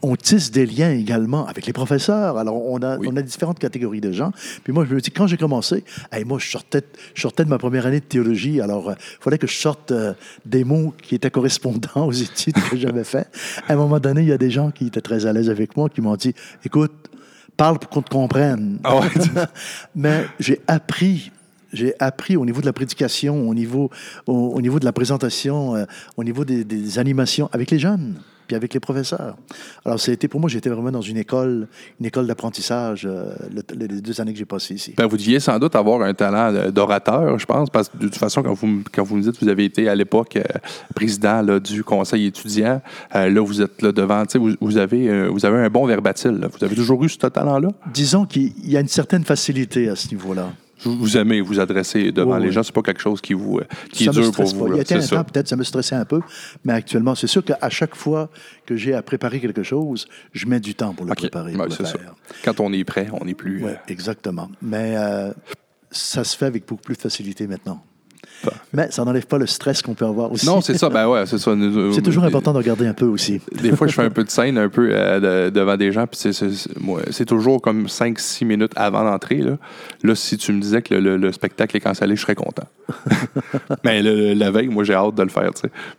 [0.00, 2.38] On tisse des liens également avec les professeurs.
[2.38, 4.30] Alors, on a, on a différentes catégories de gens.
[4.62, 5.82] Puis moi, je me dis, quand j'ai commencé,
[6.24, 6.82] moi, je sortais,
[7.14, 8.60] je sortais de ma première année de théologie.
[8.60, 12.54] Alors, il euh, fallait que je sorte euh, des mots qui étaient correspondants aux études
[12.70, 13.28] que j'avais faites.
[13.66, 15.76] À un moment donné, il y a des gens qui étaient très à l'aise avec
[15.76, 16.32] moi, qui m'ont dit,
[16.64, 16.92] écoute,
[17.56, 18.78] parle pour qu'on te comprenne.
[18.84, 19.00] Ah
[19.96, 21.32] Mais j'ai appris
[21.72, 23.90] j'ai appris au niveau de la prédication, au niveau,
[24.26, 25.84] au, niveau de la présentation, euh,
[26.16, 28.14] au niveau des, animations avec les jeunes,
[28.46, 29.36] puis avec les professeurs.
[29.84, 31.66] Alors, c'était pour moi, j'étais vraiment dans une école,
[32.00, 33.34] une école d'apprentissage euh,
[33.74, 34.94] les deux années que j'ai passées ici.
[34.96, 38.16] Ben, vous deviez sans doute avoir un talent d'orateur, je pense, parce que de toute
[38.16, 40.42] façon, quand vous, quand vous me dites que vous avez été à l'époque euh,
[40.94, 42.80] président là, du conseil étudiant,
[43.12, 46.48] là, vous êtes là devant, vous, vous, avez, vous avez un bon verbatim.
[46.56, 47.68] Vous avez toujours eu ce talent-là?
[47.92, 50.52] Disons qu'il y a une certaine facilité à ce niveau-là
[50.84, 53.60] vous aimez vous adresser devant les gens, c'est pas quelque chose qui vous
[53.92, 54.68] qui est dur pour vous.
[54.68, 56.20] Il y a un temps, peut-être, ça me stressait un peu,
[56.64, 58.30] mais actuellement, c'est sûr qu'à chaque fois
[58.64, 61.54] que j'ai à préparer quelque chose, je mets du temps pour le préparer.
[62.44, 63.64] Quand on est prêt, on n'est plus.
[63.64, 64.50] Oui, euh, exactement.
[64.62, 65.32] Mais euh,
[65.90, 67.82] ça se fait avec beaucoup plus de facilité maintenant.
[68.72, 70.46] Mais ça n'enlève pas le stress qu'on peut avoir aussi.
[70.46, 70.88] Non, c'est ça.
[70.88, 71.54] Ben ouais, c'est ça.
[71.92, 73.40] c'est toujours important de regarder un peu aussi.
[73.62, 76.32] Des fois, je fais un peu de scène un peu euh, devant des gens, puis
[76.32, 79.38] c'est, toujours comme 5-6 minutes avant l'entrée.
[79.38, 79.58] Là.
[80.02, 82.66] là, si tu me disais que le, spectacle est cancellé, je serais content.
[83.84, 85.50] Mais la veille, moi, j'ai hâte de le faire.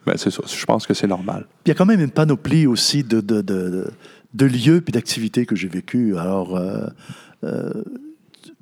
[0.06, 0.44] Mais c'est ça.
[0.48, 1.46] Je pense que c'est normal.
[1.66, 5.56] Il y a quand même une panoplie aussi de, de, de, lieux et d'activités que
[5.56, 6.18] j'ai vécues.
[6.18, 6.88] Alors, euh,
[7.44, 7.84] euh,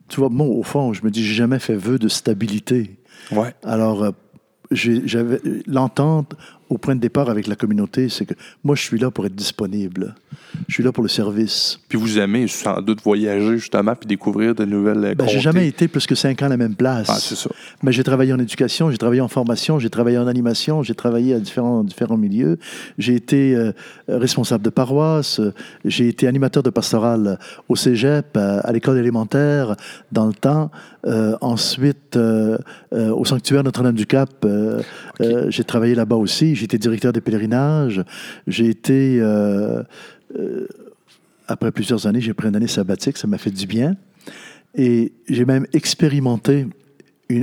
[0.08, 2.98] tu vois, moi, au fond, je me dis, j'ai jamais fait vœu de stabilité.
[3.32, 3.54] Ouais.
[3.64, 4.12] Alors, euh,
[4.72, 6.36] j'avais l'entente
[6.70, 8.34] au point de départ avec la communauté, c'est que
[8.64, 10.16] moi, je suis là pour être disponible.
[10.68, 11.80] Je suis là pour le service.
[11.88, 15.88] Puis vous aimez sans doute voyager, justement, puis découvrir de nouvelles ben, J'ai jamais été
[15.88, 17.08] plus que cinq ans à la même place.
[17.10, 17.50] Ah, c'est ça.
[17.84, 21.36] Mais j'ai travaillé en éducation, j'ai travaillé en formation, j'ai travaillé en animation, j'ai travaillé
[21.36, 22.58] à différents, différents milieux.
[22.98, 23.72] J'ai été euh,
[24.08, 25.40] responsable de paroisse,
[25.84, 27.38] j'ai été animateur de pastoral
[27.70, 29.76] au cégep, à, l'école élémentaire,
[30.12, 30.72] dans le temps.
[31.06, 32.58] Euh, ensuite, euh,
[32.91, 34.46] au sanctuaire Notre-Dame du Cap,
[35.20, 36.56] j'ai travaillé là-bas aussi.
[36.56, 38.04] J'ai été directeur des pèlerinages,
[38.48, 39.20] j'ai été...
[39.22, 39.84] Euh,
[40.38, 40.68] euh,
[41.48, 43.96] après plusieurs années, j'ai pris une année sabbatique, ça m'a fait du bien.
[44.74, 46.68] Et j'ai même expérimenté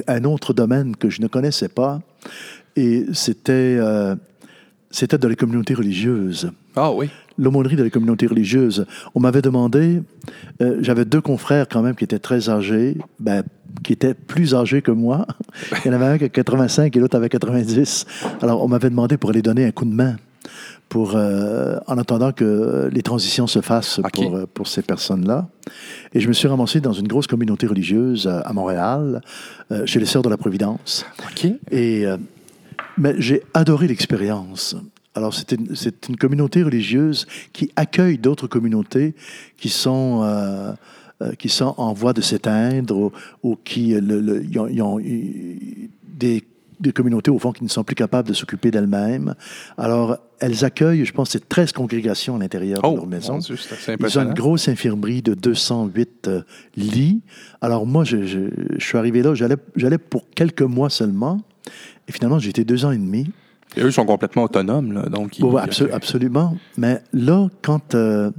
[0.07, 2.01] un autre domaine que je ne connaissais pas,
[2.77, 4.17] et c'était euh,
[4.93, 6.53] c'était dans les communautés religieuses.
[6.77, 7.11] Ah oui.
[7.39, 8.87] L'aumônerie de les communautés religieuses.
[9.15, 10.03] On m'avait demandé,
[10.61, 13.43] j'avais deux confrères quand même qui étaient très âgés, ben,
[13.83, 15.27] qui était plus âgé que moi.
[15.85, 18.07] Il y en avait un qui avait 85 et l'autre avait 90.
[18.43, 20.17] Alors, on m'avait demandé pour aller donner un coup de main
[20.89, 25.49] pour, euh, en attendant que les transitions se fassent pour, euh, pour ces personnes-là.
[26.13, 29.23] Et je me suis ramassé dans une grosse communauté religieuse à, Montréal,
[29.71, 31.07] euh, chez les Sœurs de la Providence.
[31.71, 32.05] Et,
[32.99, 34.77] mais j'ai adoré l'expérience.
[35.15, 35.75] Alors, c'est une,
[36.09, 39.15] une, communauté religieuse qui accueille d'autres communautés
[39.59, 40.23] qui sont
[41.23, 44.43] euh, qui sont en voie de s'éteindre ou, qui le,
[44.83, 46.43] ont, des,
[46.81, 49.35] des, communautés, au fond, qui ne sont plus capables de s'occuper d'elles-mêmes.
[49.77, 53.39] Alors, elles accueillent, je pense, c'est 13 congrégations à l'intérieur de oh, leur maison.
[53.39, 56.43] Ils ont une grosse infirmerie de 208 euh,
[56.77, 57.21] lits.
[57.61, 61.41] Alors, moi, je, je, suis arrivé là, j'allais pour quelques mois seulement.
[62.09, 63.31] Et finalement, j'ai été deux ans et demi.
[63.77, 65.39] Et eux sont complètement autonomes, là, donc...
[65.41, 65.61] oui,
[65.93, 66.57] absolument.
[66.77, 68.31] Mais là, quand, euh,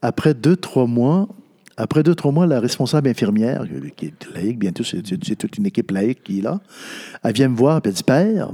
[0.00, 1.28] après deux, trois mois,
[1.76, 3.64] après deux, trois mois, la responsable infirmière,
[3.96, 5.02] qui est laïque, bientôt, c'est
[5.36, 6.60] toute une équipe laïque qui est là,
[7.24, 8.50] elle vient me voir et elle dit Père,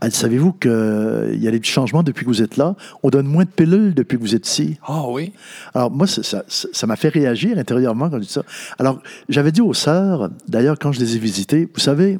[0.00, 2.74] elle dit Savez-vous qu'il y a des changements depuis que vous êtes là?
[3.02, 4.78] On donne moins de pilules depuis que vous êtes ici.
[4.82, 5.32] Ah oui?
[5.74, 8.42] Alors, moi, ça m'a fait réagir intérieurement quand je dis ça.
[8.78, 12.18] Alors, j'avais dit aux sœurs, d'ailleurs, quand je les ai visitées, vous savez,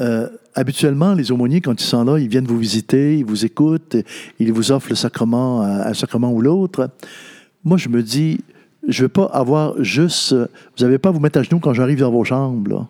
[0.00, 3.96] euh, habituellement, les aumôniers, quand ils sont là, ils viennent vous visiter, ils vous écoutent,
[4.38, 6.90] ils vous offrent le sacrement, un sacrement ou l'autre.
[7.64, 8.40] Moi, je me dis,
[8.86, 10.32] je ne veux pas avoir juste.
[10.32, 12.88] Vous n'avez pas à vous mettre à genoux quand j'arrive dans vos chambres.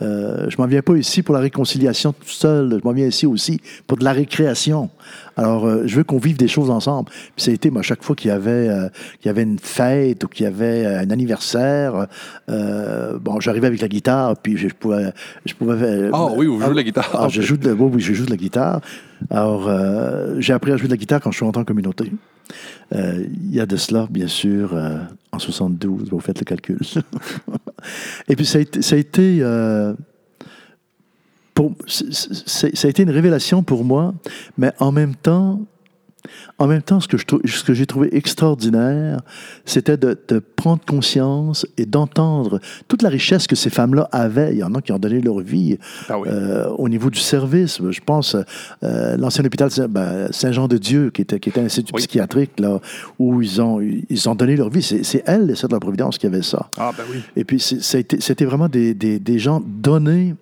[0.00, 2.78] Euh, je m'en viens pas ici pour la réconciliation tout seul.
[2.80, 4.90] Je m'en viens ici aussi pour de la récréation.
[5.36, 7.10] Alors, euh, je veux qu'on vive des choses ensemble.
[7.36, 8.88] Puis ça a été, moi, chaque fois qu'il y avait, euh,
[9.20, 12.06] qu'il y avait une fête ou qu'il y avait un anniversaire,
[12.48, 15.12] bon, j'arrivais avec la guitare, puis je, pouvais...
[15.46, 17.10] Je pouvais ah oui, vous jouez de la guitare.
[17.14, 18.80] Ah, je joue de, oui, je joue de la guitare.
[19.30, 19.70] Alors,
[20.38, 22.12] j'ai appris à jouer de la guitare quand je suis entré en communauté.
[22.92, 24.76] Il y a de cela, bien sûr,
[25.32, 26.80] en 72, vous faites le calcul.
[28.28, 29.94] Et puis ça a été, euh,
[31.86, 34.14] ça a été une révélation pour moi,
[34.56, 35.60] mais en même temps,
[36.58, 39.20] en même temps, ce que, je, ce que j'ai trouvé extraordinaire,
[39.64, 44.52] c'était de, de, prendre conscience et d'entendre toute la richesse que ces femmes-là avaient.
[44.52, 45.78] Il y en a qui ont donné leur vie
[46.08, 47.80] ah euh, au niveau du service.
[47.88, 48.36] Je pense
[48.82, 52.80] euh, l'ancien hôpital ben, Saint-Jean-de-Dieu, qui était, qui était un institut psychiatrique, là,
[53.18, 54.82] où ils ont, ils ont donné leur vie.
[54.82, 56.70] C'est, c'est elles, les Sœurs de la Providence, qui avaient ça.
[56.76, 57.20] Ah, ben oui.
[57.36, 60.34] Et puis, c'était vraiment des, des, des gens donnés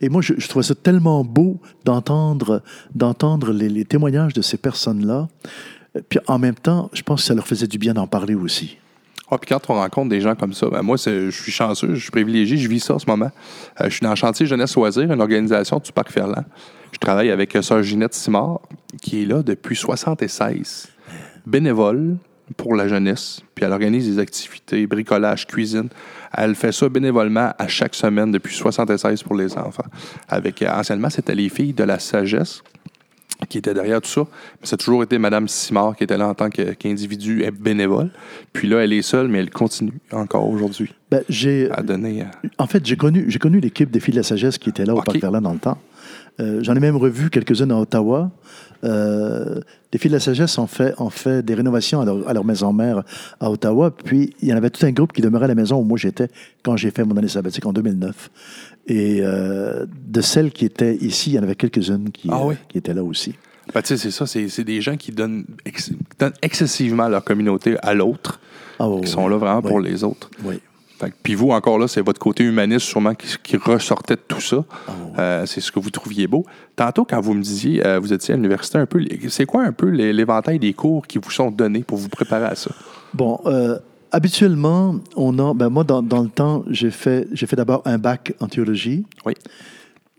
[0.00, 2.62] et moi, je, trouvais ça tellement beau d'entendre,
[2.94, 5.28] d'entendre les, témoignages de ces personnes-là.
[6.08, 8.76] Puis en même temps, je pense que ça leur faisait du bien d'en parler aussi.
[9.30, 12.00] Ah, puis quand on rencontre des gens comme ça, ben moi, je suis chanceux, je
[12.00, 13.30] suis privilégié, je vis ça en ce moment.
[13.80, 16.44] Euh, je suis dans le chantier Jeunesse Loisir, une organisation du Parc Ferland.
[16.92, 18.60] Je travaille avec Sœur Ginette Simard,
[19.02, 20.88] qui est là depuis 76,
[21.44, 22.18] bénévole
[22.56, 25.88] pour la jeunesse, puis elle organise des activités, bricolage, cuisine.
[26.32, 29.86] Elle fait ça bénévolement à chaque semaine depuis 76 pour les enfants.
[30.28, 32.62] Avec, euh, anciennement, c'était les filles de la sagesse
[33.48, 34.22] qui étaient derrière tout ça.
[34.60, 38.10] Mais ça a toujours été Mme Simard qui était là en tant qu'individu bénévole.
[38.52, 41.22] Puis là, elle est seule, mais elle continue encore aujourd'hui ben,
[41.72, 42.22] à donner.
[42.22, 43.26] Euh, en fait, j'ai connu,
[43.60, 45.78] l'équipe des filles de la sagesse qui était là au Parc Verlaine dans le temps.
[46.38, 48.30] Euh, j'en ai même revu quelques-unes à Ottawa.
[48.84, 49.60] Euh,
[49.92, 53.02] les filles de la sagesse ont fait, ont fait des rénovations à leur, maison mère
[53.40, 53.90] à Ottawa.
[53.90, 55.98] Puis, il y en avait tout un groupe qui demeurait à la maison où moi
[55.98, 56.28] j'étais
[56.62, 58.30] quand j'ai fait mon année sabbatique en 2009.
[58.88, 62.78] Et euh, de celles qui étaient ici, il y en avait quelques-unes qui, ah qui
[62.78, 63.34] étaient là aussi.
[63.74, 65.44] Ben, tu sais, c'est ça, c'est, des gens qui donnent,
[66.42, 68.38] excessivement leur communauté à l'autre,
[68.78, 70.30] ah qui sont là vraiment pour les autres.
[70.44, 70.60] Oui
[71.22, 74.64] puis vous, encore là, c'est votre côté humaniste sûrement qui, ressortait de tout ça.
[74.68, 76.44] Ah euh, c'est ce que vous trouviez beau.
[76.74, 79.72] Tantôt, quand vous me disiez, euh, vous étiez à l'université un peu, c'est quoi un
[79.72, 82.70] peu l'éventail des cours qui vous sont donnés pour vous préparer à ça?
[83.14, 83.78] Bon, euh,
[84.12, 88.34] habituellement, on a, ben moi, dans, le temps, j'ai fait, j'ai fait d'abord un bac
[88.40, 89.04] en théologie.
[89.24, 89.34] Oui.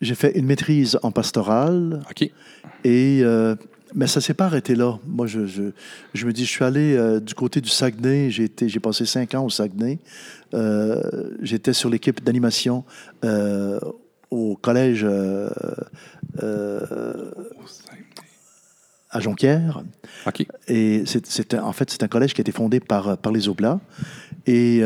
[0.01, 2.01] J'ai fait une maîtrise en pastorale.
[2.09, 2.29] OK.
[2.83, 3.23] Et
[3.97, 4.99] mais ça ne s'est pas arrêté là.
[5.07, 5.63] Moi, je, je,
[6.13, 8.29] je, me dis, je suis allé euh, du côté du Saguenay.
[8.29, 9.97] J'ai, été, j'ai passé cinq ans au Saguenay.
[10.53, 11.01] Euh,
[11.41, 12.85] j'étais sur l'équipe d'animation
[13.25, 13.79] euh,
[14.29, 15.03] au collège
[19.09, 19.81] à Jonquière.
[20.67, 23.79] Et c'est, en fait, c'est un collège qui a été fondé par, par les Oblats.
[24.45, 24.83] Et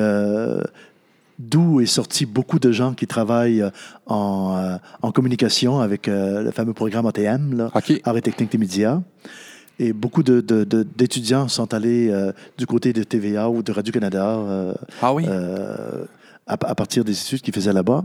[1.42, 3.70] d'où est sorti beaucoup de gens qui travaillent euh,
[4.06, 7.72] en, euh, en communication avec euh, le fameux programme ATM, là,
[8.04, 9.02] Art et Technique des médias.
[9.80, 12.14] Et beaucoup d'étudiants de, sont allés
[12.56, 15.26] du côté de TVA ou de Radio-Canada ah oui.
[16.46, 18.04] à, partir des études qu'ils faisaient là-bas.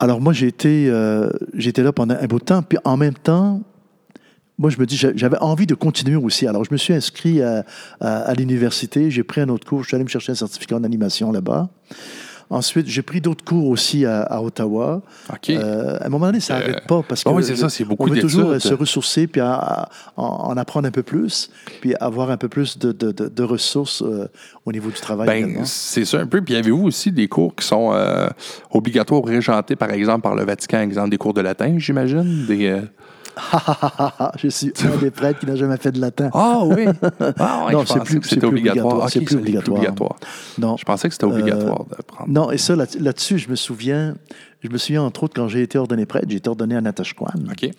[0.00, 0.86] Alors moi, j'ai été,
[1.56, 2.62] été là pendant un bout de temps.
[2.62, 3.62] Puis en même temps,
[4.58, 6.46] moi, je me dis, j'avais envie de continuer aussi.
[6.46, 7.64] Alors, je me suis inscrit à,
[8.00, 10.84] à, l'université, j'ai pris un autre cours, je suis allé me chercher un certificat en
[10.84, 11.68] animation là-bas.
[12.50, 15.02] Ensuite, j'ai pris d'autres cours aussi à, Ottawa.
[15.50, 18.04] Euh, à un moment donné, ça n'arrête euh, pas parce que oui, ça, c'est beaucoup
[18.04, 21.50] on veut toujours se ressourcer puis en, apprendre un peu plus,
[21.82, 24.28] puis avoir un peu plus de, de, de, ressources euh,
[24.64, 25.26] au niveau du travail.
[25.26, 26.40] Ben, c'est ça un peu.
[26.40, 27.94] Puis avez-vous aussi des cours qui sont
[28.70, 32.46] obligatoires ou régentés, par exemple, par le Vatican, exemple des cours de latin, j'imagine?
[32.46, 32.80] Des,
[34.36, 36.30] je suis un des prêtres qui n'a jamais fait de latin.
[36.32, 36.86] Ah oui.
[37.38, 39.08] Ah, non, c'est plus, c'était obligatoire.
[39.10, 40.16] c'est plus obligatoire.
[40.58, 40.76] Non.
[40.76, 42.30] Je pensais que c'était obligatoire de prendre.
[42.30, 44.14] Non, et ça, là-dessus, je me souviens,
[44.62, 47.26] je me souviens entre autres quand j'ai été ordonné prêtre, j'ai été ordonné à Natashquan.
[47.50, 47.70] OK.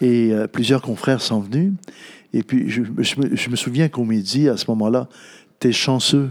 [0.00, 1.72] Et euh, plusieurs confrères sont venus.
[2.32, 5.08] Et puis, je, je me souviens qu'on m'a dit à ce moment-là,
[5.58, 6.28] t'es chanceux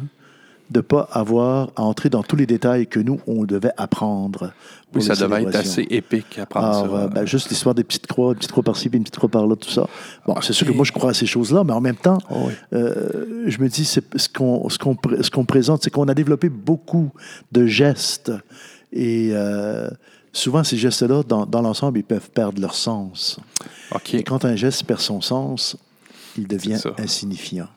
[0.70, 4.52] de ne pas avoir à entrer dans tous les détails que nous, on devait apprendre.
[4.94, 7.04] Oui, ça devait être assez épique apprendre ça.
[7.04, 9.56] Euh, ben, juste l'histoire des petites croix, une petite croix par-ci, une petite croix par-là,
[9.56, 9.88] tout ça.
[10.26, 12.50] Bon, c'est sûr que moi, je crois à ces choses-là, mais en même temps, oh
[12.74, 14.00] euh, je me dis, ce
[14.34, 17.12] qu'on ce qu'on ce qu'on présente, c'est qu'on a développé beaucoup
[17.52, 18.32] de gestes.
[18.92, 19.90] Et euh,
[20.32, 23.40] souvent, ces gestes-là, dans, dans l'ensemble, ils peuvent perdre leur sens.
[23.94, 24.14] OK.
[24.16, 25.78] Et quand un geste perd son sens,
[26.38, 27.68] il devient insignifiant.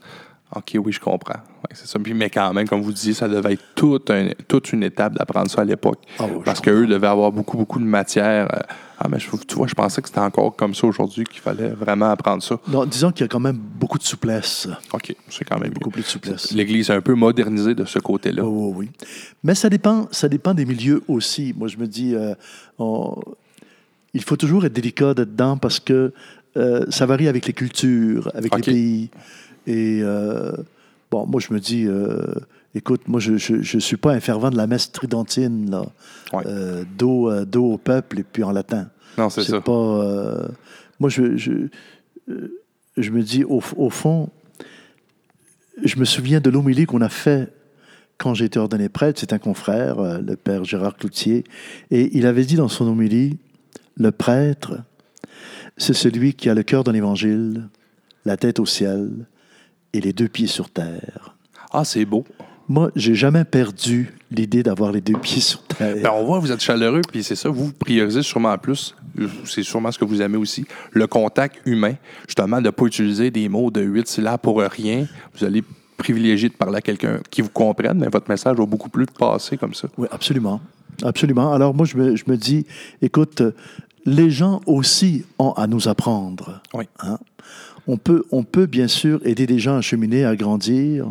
[0.56, 1.40] OK, oui, je comprends.
[1.72, 1.98] c'est ça.
[1.98, 4.11] mais quand même, comme vous disiez, ça devait être toute,
[4.48, 5.98] toute une étape d'apprendre ça à l'époque.
[6.18, 8.48] Ah parce qu'eux devaient avoir beaucoup, beaucoup de matière.
[8.54, 8.61] Euh,
[8.98, 11.68] ah, mais je, tu vois, je pensais que c'était encore comme ça aujourd'hui, qu'il fallait
[11.68, 12.58] vraiment apprendre ça.
[12.66, 14.68] Non, disons qu'il y a quand même beaucoup de souplesse.
[14.92, 16.50] OK, c'est quand même beaucoup plus de souplesse.
[16.52, 18.42] L'Église est un peu modernisée de ce côté-là.
[18.42, 18.90] oui, oui.
[19.44, 21.54] Mais ça dépend, ça dépend des milieux aussi.
[21.56, 22.34] Moi, je me dis, euh,
[24.14, 26.12] il faut toujours être délicat dedans parce que
[26.56, 29.11] euh, ça varie avec les cultures, avec les pays.
[29.68, 30.52] Et euh,
[31.11, 32.35] bon, moi, je me dis, euh,
[32.74, 35.85] écoute, moi, je ne suis pas un fervent de la messe tridentine, là.
[36.96, 38.88] dos, au peuple et puis en latin.
[39.18, 39.61] Non, c'est ça.
[39.61, 40.48] pas.
[40.98, 41.52] moi, je, je,
[42.96, 44.31] je, me dis, au, au, fond,
[45.85, 47.52] je me souviens de l'homélie qu'on a fait
[48.16, 49.20] quand j'ai été ordonné prêtre.
[49.20, 51.44] C'est un confrère, le père Gérard Cloutier,
[51.90, 53.38] et il avait dit dans son homélie
[53.96, 54.78] le prêtre
[55.78, 57.68] c'est celui qui a le cœur d'un évangile,
[58.24, 59.11] la tête au ciel
[59.92, 61.35] et les deux pieds sur terre.
[61.70, 62.24] Ah, c'est beau.
[62.68, 65.96] Moi, j'ai jamais perdu l'idée d'avoir les deux pieds sur terre.
[66.03, 68.94] Ben, on voit, vous êtes chaleureux, puis c'est ça, vous priorisez sûrement plus,
[69.46, 71.94] c'est sûrement ce que vous aimez aussi, le contact humain,
[72.27, 75.07] justement, de ne pas utiliser des mots de huit syllabes pour rien.
[75.35, 75.64] Vous allez
[75.96, 79.57] privilégier de parler à quelqu'un qui vous comprenne, mais votre message va beaucoup plus passer
[79.57, 79.88] comme ça.
[79.96, 80.61] Oui, absolument.
[81.03, 81.53] Absolument.
[81.53, 82.66] Alors moi, je me, je me dis,
[83.01, 83.42] écoute,
[84.05, 86.61] les gens aussi ont à nous apprendre.
[86.74, 86.85] Oui.
[87.01, 87.18] Hein.
[87.88, 91.11] On, peut, on peut bien sûr aider des gens à cheminer, à grandir,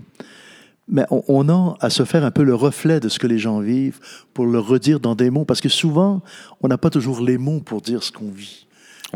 [0.87, 3.59] mais on, a à se faire un peu le reflet de ce que les gens
[3.59, 3.99] vivent
[4.33, 6.21] pour le redire dans des mots, parce que souvent,
[6.61, 8.67] on n'a pas toujours les mots pour dire ce qu'on vit.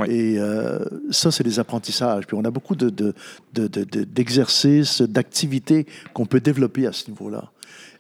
[0.07, 0.79] Et euh,
[1.11, 2.27] ça, c'est des apprentissages.
[2.27, 7.51] Puis on a beaucoup d'exercices, de, de, d'activités qu'on peut développer à ce niveau-là,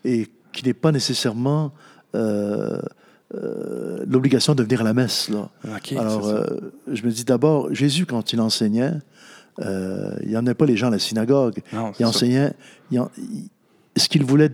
[0.03, 1.71] et qui n'est pas nécessairement...
[2.13, 2.81] Euh,
[3.33, 5.29] euh, l'obligation de venir à la messe.
[5.29, 5.47] Là.
[5.97, 6.45] Alors, euh,
[6.91, 8.91] je me dis d'abord, Jésus, quand il enseignait,
[9.59, 11.59] euh, il n'y a pas les gens à la synagogue.
[11.99, 12.53] il enseignait.
[13.97, 14.49] ce qu'il voulait,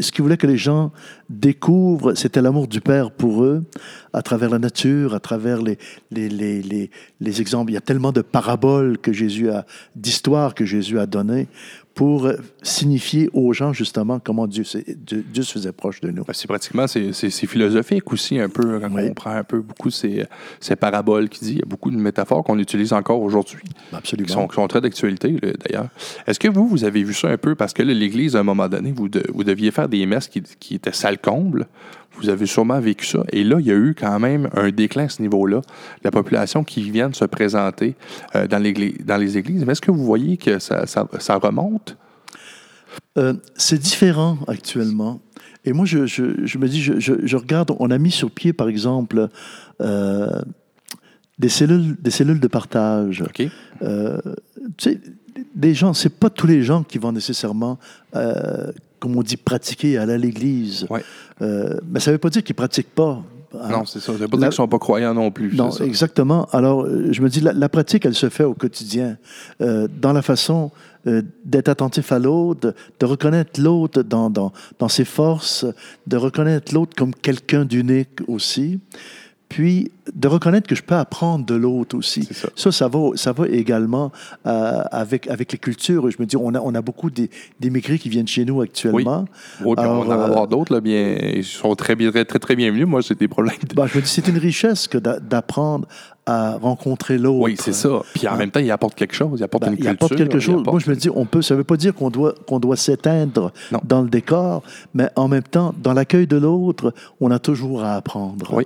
[0.00, 0.90] ce qu'il voulait que les gens
[1.28, 3.64] découvrent, c'était l'amour du Père pour eux,
[4.12, 5.78] à travers la nature, à travers les,
[6.10, 7.70] les, les, les exemples.
[7.70, 11.46] Il y a tellement de paraboles que Jésus a, d'histoires que Jésus a données
[11.94, 12.30] pour
[12.62, 14.64] signifier aux gens justement comment Dieu,
[14.96, 16.24] Dieu se faisait proche de nous.
[16.24, 20.24] Ben, c'est pratiquement, c'est philosophique aussi un peu, quand on prend un peu beaucoup ces,
[20.60, 23.62] ces paraboles qui dit, il y a beaucoup de métaphores qu'on utilise encore aujourd'hui.
[23.92, 24.26] Absolument.
[24.26, 25.88] Qui sont, qui sont très d'actualité d'ailleurs.
[26.26, 28.68] Est-ce que vous, vous avez vu ça un peu, parce que l'Église, à un moment
[28.68, 31.66] donné, vous, vous deviez faire des messes qui, qui étaient sale comble,
[32.14, 33.24] vous avez sûrement vécu ça.
[33.32, 35.62] Et là, il y a eu quand même un déclin à ce niveau-là.
[36.04, 37.94] La population qui vient de se présenter
[38.34, 38.62] euh, dans,
[39.04, 39.64] dans, les églises.
[39.64, 41.96] Mais est-ce que vous voyez que ça, ça, remonte?
[43.16, 45.20] Euh, c'est différent actuellement.
[45.64, 48.52] Et moi, je, je, je me dis, je, je, regarde, on a mis sur pied,
[48.52, 49.28] par exemple,
[49.80, 50.40] euh,
[51.38, 53.22] des, cellules, des cellules de partage.
[53.22, 53.36] OK.
[53.36, 53.50] tu
[54.78, 55.00] sais,
[55.54, 57.78] des gens, c'est pas tous les gens qui vont nécessairement
[59.00, 60.86] comme on dit, pratiquer, aller à l'église.
[61.42, 63.22] Euh, mais ça ne veut pas dire qu'ils ne pratiquent pas.
[63.54, 63.70] Hein?
[63.70, 64.06] Non, c'est ça.
[64.06, 65.56] Ça veut pas dire qu'ils ne sont pas croyants non plus.
[65.56, 66.46] Non, exactement.
[66.52, 69.16] Alors, euh, je me dis, la, pratique, elle se fait au quotidien,
[69.60, 70.70] euh, dans la façon
[71.46, 75.64] d'être attentif à l'autre, de reconnaître l'autre dans, dans, dans, ses forces,
[76.06, 78.80] de reconnaître l'autre comme quelqu'un d'unique aussi
[79.50, 82.26] puis de reconnaître que je peux apprendre de l'autre aussi.
[82.54, 82.70] Ça.
[82.70, 82.88] ça.
[82.88, 84.12] va, ça va également
[84.46, 86.08] euh, avec, avec les cultures.
[86.08, 87.10] Je me dis, on a, on a beaucoup
[87.58, 89.24] d'émigrés qui viennent chez nous actuellement.
[89.60, 92.86] Oui, on en a avoir d'autres, bien, ils sont très, très, très, très bienvenus.
[92.86, 93.56] Moi, j'ai des problèmes.
[93.74, 95.88] Ben, je me dis, c'est une richesse que d'apprendre
[96.26, 97.40] à rencontrer l'autre.
[97.40, 98.02] Oui, c'est ça.
[98.14, 98.36] Puis en hein?
[98.36, 99.40] même temps, il apporte quelque chose.
[99.40, 99.90] Il apporte ben, une culture.
[99.90, 100.62] Il apporte quelque chose.
[100.64, 102.76] Moi, je me dis, on peut, ça ne veut pas dire qu'on doit, qu'on doit
[102.76, 104.62] s'éteindre dans le décor,
[104.94, 108.54] mais en même temps, dans l'accueil de l'autre, on a toujours à apprendre.
[108.54, 108.64] Oui.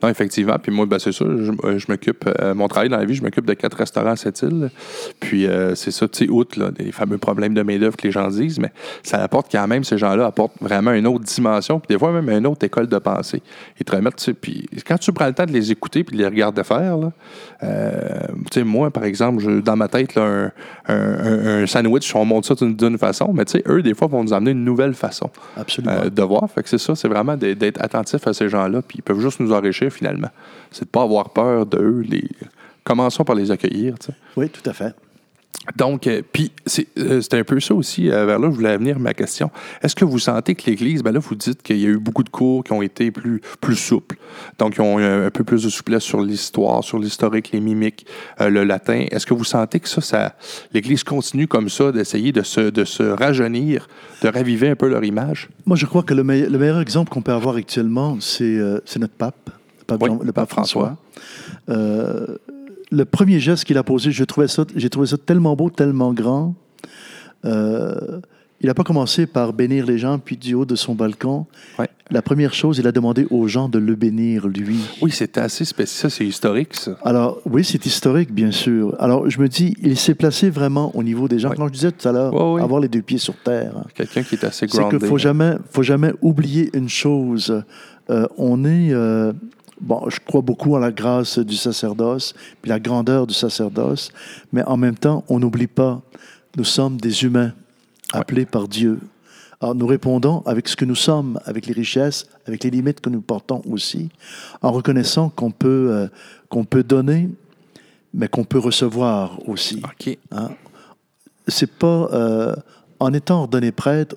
[0.00, 0.56] Non, effectivement.
[0.62, 1.24] Puis moi, ben, c'est ça.
[1.24, 4.16] Je, euh, m'occupe, euh, mon travail dans la vie, je m'occupe de quatre restaurants à
[4.16, 4.70] cette île.
[5.18, 8.28] Puis euh, c'est ça, tu sais, outre des fameux problèmes de main-d'œuvre que les gens
[8.28, 8.70] disent, mais
[9.02, 12.30] ça apporte quand même, ces gens-là apportent vraiment une autre dimension, puis des fois même
[12.30, 13.42] une autre école de pensée.
[13.80, 16.16] Ils te remettent, tu sais, puis quand tu prends le temps de les écouter puis
[16.16, 17.12] de les regarder faire, là,
[17.60, 17.66] tu
[18.52, 20.52] sais, moi, par exemple, je, dans ma tête, là,
[20.86, 24.22] un, un, sandwich, on monte ça d'une façon, mais tu sais, eux, des fois, vont
[24.22, 26.48] nous amener une nouvelle façon de voir.
[26.54, 29.40] Fait que c'est ça, c'est vraiment d'être attentif à ces gens-là, puis ils peuvent juste
[29.40, 30.30] nous enrichir finalement.
[30.70, 32.04] C'est de ne pas avoir peur d'eux.
[32.08, 32.28] Les...
[32.84, 33.94] Commençons par les accueillir.
[34.36, 34.94] Oui, tout à fait.
[35.76, 36.50] Donc, euh, puis
[36.98, 39.50] euh, c'est un peu ça aussi, euh, vers là, je voulais venir ma question.
[39.82, 42.22] Est-ce que vous sentez que l'Église, ben là, vous dites qu'il y a eu beaucoup
[42.22, 44.16] de cours qui ont été plus, plus souples,
[44.58, 48.06] donc ils ont eu un, peu plus de souplesse sur l'histoire, sur l'historique, les mimiques,
[48.40, 49.04] le latin.
[49.10, 50.36] Est-ce que vous sentez que ça, ça
[50.72, 53.88] l'Église continue comme ça d'essayer de se, de se rajeunir,
[54.22, 55.48] de raviver un peu leur image?
[55.66, 58.58] Moi, je crois que le, le meilleur exemple qu'on peut avoir actuellement, c'est
[58.96, 59.50] notre pape
[59.90, 60.96] le pape François.
[61.68, 62.36] Euh,
[62.90, 66.54] le premier geste qu'il a posé, j'ai trouvé, ça, trouvé ça tellement beau, tellement grand.
[67.44, 71.46] il n'a pas commencé par bénir les gens, puis du haut de son balcon.
[72.10, 74.78] La première chose, il a demandé aux gens de le bénir, lui.
[75.02, 76.10] Oui, c'était assez spécial.
[76.10, 76.96] Ça, c'est historique, ça.
[77.04, 78.96] Alors, oui, c'est historique, bien sûr.
[78.98, 81.50] Alors, je me dis, il s'est placé vraiment au niveau des gens.
[81.50, 83.84] Comme je disais tout à l'heure, avoir les deux pieds sur terre.
[83.94, 84.90] Quelqu'un qui est assez grand.
[84.90, 87.62] C'est qu'il ne faut jamais, faut jamais oublier une chose.
[88.10, 88.92] Euh, on est.
[88.92, 89.32] Euh,
[89.80, 94.10] bon, je crois beaucoup en la grâce du sacerdoce, puis la grandeur du sacerdoce,
[94.52, 96.00] mais en même temps, on n'oublie pas,
[96.56, 97.52] nous sommes des humains
[98.12, 98.98] appelés par Dieu.
[99.60, 103.10] Alors nous répondons avec ce que nous sommes, avec les richesses, avec les limites que
[103.10, 104.08] nous portons aussi,
[104.62, 106.08] en reconnaissant qu'on peut, euh,
[106.48, 107.28] qu'on peut donner,
[108.14, 109.82] mais qu'on peut recevoir aussi.
[109.84, 110.16] OK.
[110.30, 110.50] Hein?
[111.46, 112.08] C'est pas...
[112.12, 112.54] Euh,
[113.00, 114.16] en étant ordonné prêtre,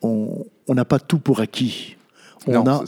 [0.00, 1.96] on n'a pas tout pour acquis
[2.46, 2.84] on, a,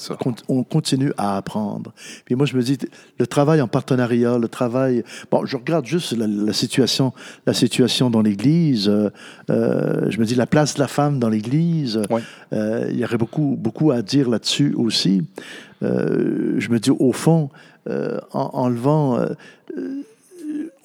[0.48, 1.92] on continue à apprendre.
[2.24, 2.78] Puis moi, je me dis,
[3.18, 5.04] le travail en partenariat, le travail...
[5.30, 7.12] Bon, je regarde juste la, situation,
[7.46, 8.88] la situation dans l'Église.
[8.88, 9.10] Euh,
[9.50, 12.00] euh, je me dis, la place de la femme dans l'Église,
[12.52, 15.22] euh, il y aurait beaucoup, beaucoup à dire là-dessus aussi.
[15.82, 17.50] je me dis, au fond,
[18.32, 18.68] en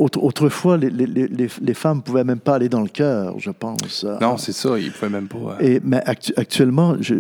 [0.02, 4.06] autrefois, les, les, les, femmes pouvaient même pas aller dans le cœur, je pense.
[4.20, 5.58] Non, c'est ça, ils pouvaient même pas.
[5.60, 7.16] Et, mais actuellement, je,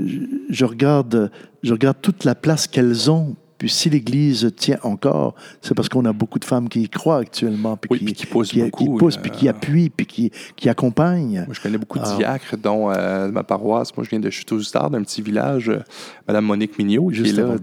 [0.49, 1.31] je, regarde,
[1.63, 6.03] je regarde toute la place qu'elles ont puis si l'Église tient encore, c'est parce qu'on
[6.05, 9.47] a beaucoup de femmes qui y croient actuellement, puis, qui, qui, poussent beaucoup, puis qui
[9.47, 11.43] euh, appuient, puis qui, qui accompagnent.
[11.45, 12.15] Moi, je connais beaucoup de ah.
[12.17, 13.95] diacres, dont euh, ma paroisse.
[13.95, 15.69] Moi, je viens de Château-Stard, d'un petit village.
[15.69, 15.83] Euh,
[16.27, 17.55] Madame Monique Mignot, qui est là.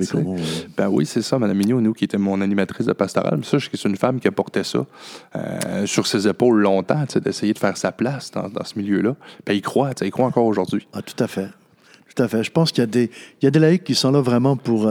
[0.76, 3.38] Ben oui, c'est ça, Madame Mignot, nous, qui était mon animatrice de pastorale.
[3.38, 4.86] Mais ça, c'est une femme qui a porté ça
[5.84, 9.16] sur ses épaules longtemps, d'essayer de faire sa place dans, dans ce milieu-là.
[9.44, 10.86] Puis il croit, il croit encore aujourd'hui.
[10.92, 11.48] Ah, tout à fait.
[12.14, 12.44] Tout à fait.
[12.44, 13.10] Je pense qu'il y a des,
[13.42, 14.88] il y a des laïcs qui sont là vraiment pour,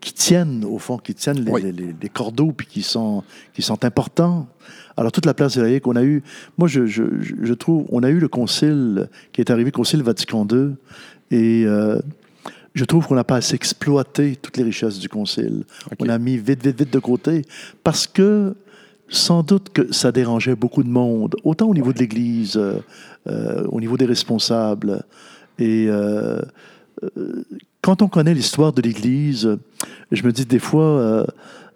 [0.00, 3.22] qui tiennent, au fond, qui tiennent les, les, cordeaux, puis qui sont,
[3.54, 4.48] qui sont importants.
[4.96, 6.22] Alors, toute la place laïque, on a eu,
[6.58, 10.02] moi, je, je, je, trouve, on a eu le concile qui est arrivé, le concile
[10.02, 10.74] Vatican II,
[11.30, 11.98] et euh,
[12.74, 15.64] je trouve qu'on n'a pas assez exploité toutes les richesses du concile.
[15.98, 17.42] On a mis vite, vite, vite de côté,
[17.82, 18.54] parce que
[19.08, 22.80] sans doute que ça dérangeait beaucoup de monde, autant au niveau de l'Église, euh,
[23.28, 25.02] euh, au niveau des responsables,
[25.58, 25.88] et
[27.86, 29.58] quand on connaît l'histoire de l'Église,
[30.10, 31.24] je me dis des fois, euh,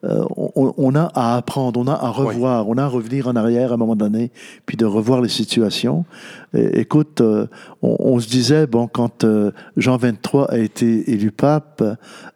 [0.02, 0.24] euh,
[0.56, 3.74] on, a à apprendre, on a à revoir, on a à revenir en arrière à
[3.74, 4.32] un moment donné,
[4.66, 6.04] puis de revoir les situations.
[6.52, 7.46] écoute, euh,
[7.80, 9.24] on, se disait, bon, quand
[9.76, 11.80] Jean 23 a été élu pape,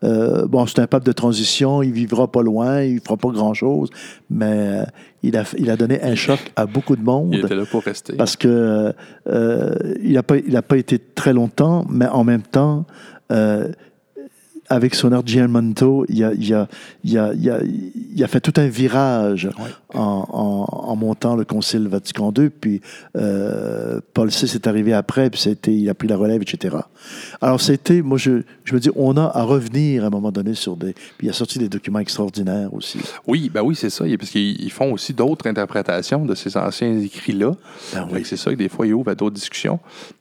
[0.03, 3.91] bon, c'est un pape de transition, il vivra pas loin, il fera pas grand-chose,
[4.31, 4.85] mais
[5.25, 7.31] il a, il a donné un choc à beaucoup de monde.
[7.33, 8.12] Il était là pour rester.
[8.12, 8.95] Parce que
[9.27, 12.87] il n'a pas, il a pas été très longtemps, mais en même temps,
[13.35, 13.72] uh,
[14.69, 16.69] avec son Giamanto, il a, il, a,
[17.05, 19.49] il, a, il a, fait tout un virage
[19.93, 22.81] en, en, montant le Concile Vatican II, puis
[23.17, 26.77] euh, Paul VI est arrivé après, puis c'était, il a pris la relève, etc.
[27.41, 30.55] Alors c'était, moi je, je me dis, on a à revenir à un moment donné
[30.55, 30.95] sur des...
[31.19, 33.01] Puis il a sorti des documents extraordinaires aussi.
[33.27, 37.53] Oui, ben oui, c'est ça, parce qu'ils font aussi d'autres interprétations de ces anciens écrits-là.
[37.93, 38.23] Ben oui.
[38.25, 39.79] C'est ça que des fois, ils ouvrent à d'autres discussions.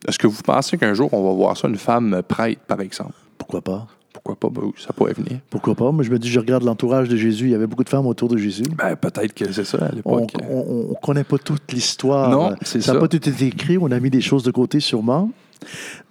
[0.07, 3.13] Est-ce que vous pensez qu'un jour, on va voir ça, une femme prête, par exemple?
[3.37, 3.87] Pourquoi pas?
[4.13, 4.49] Pourquoi pas?
[4.49, 5.39] Ben ça pourrait venir.
[5.49, 5.91] Pourquoi pas?
[5.91, 7.45] Moi, je me dis, je regarde l'entourage de Jésus.
[7.45, 8.63] Il y avait beaucoup de femmes autour de Jésus.
[8.77, 10.31] Ben, peut-être que c'est ça à l'époque.
[10.49, 12.29] On ne connaît pas toute l'histoire.
[12.29, 12.87] Non, c'est ça.
[12.87, 13.77] Ça n'a pas tout été écrit.
[13.77, 15.31] On a mis des choses de côté, sûrement.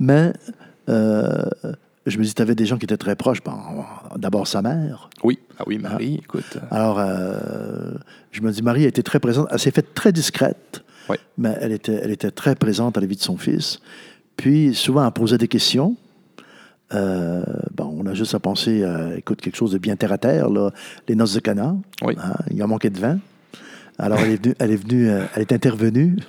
[0.01, 0.33] Mais
[0.89, 1.45] euh,
[2.07, 3.39] je me dis, tu avais des gens qui étaient très proches.
[4.17, 5.09] D'abord, sa mère.
[5.23, 5.39] Oui.
[5.59, 6.25] Ah oui, Marie, ah.
[6.25, 6.59] écoute.
[6.71, 7.93] Alors, euh,
[8.33, 9.47] je me dis, Marie a été très présente.
[9.51, 10.83] Elle s'est faite très discrète.
[11.09, 11.17] Oui.
[11.39, 13.79] Mais elle était, elle était très présente à la vie de son fils.
[14.37, 15.97] Puis, souvent, elle posait des questions.
[16.95, 17.43] Euh,
[17.75, 20.51] bon, on a juste à penser à écoute, quelque chose de bien terre à terre,
[20.51, 20.71] là,
[21.09, 21.77] les noces de Cana.
[22.03, 22.15] Oui.
[22.19, 23.19] Hein, il en manquait de vin.
[23.99, 26.17] Alors, elle est venue, elle est, venue, euh, elle est intervenue.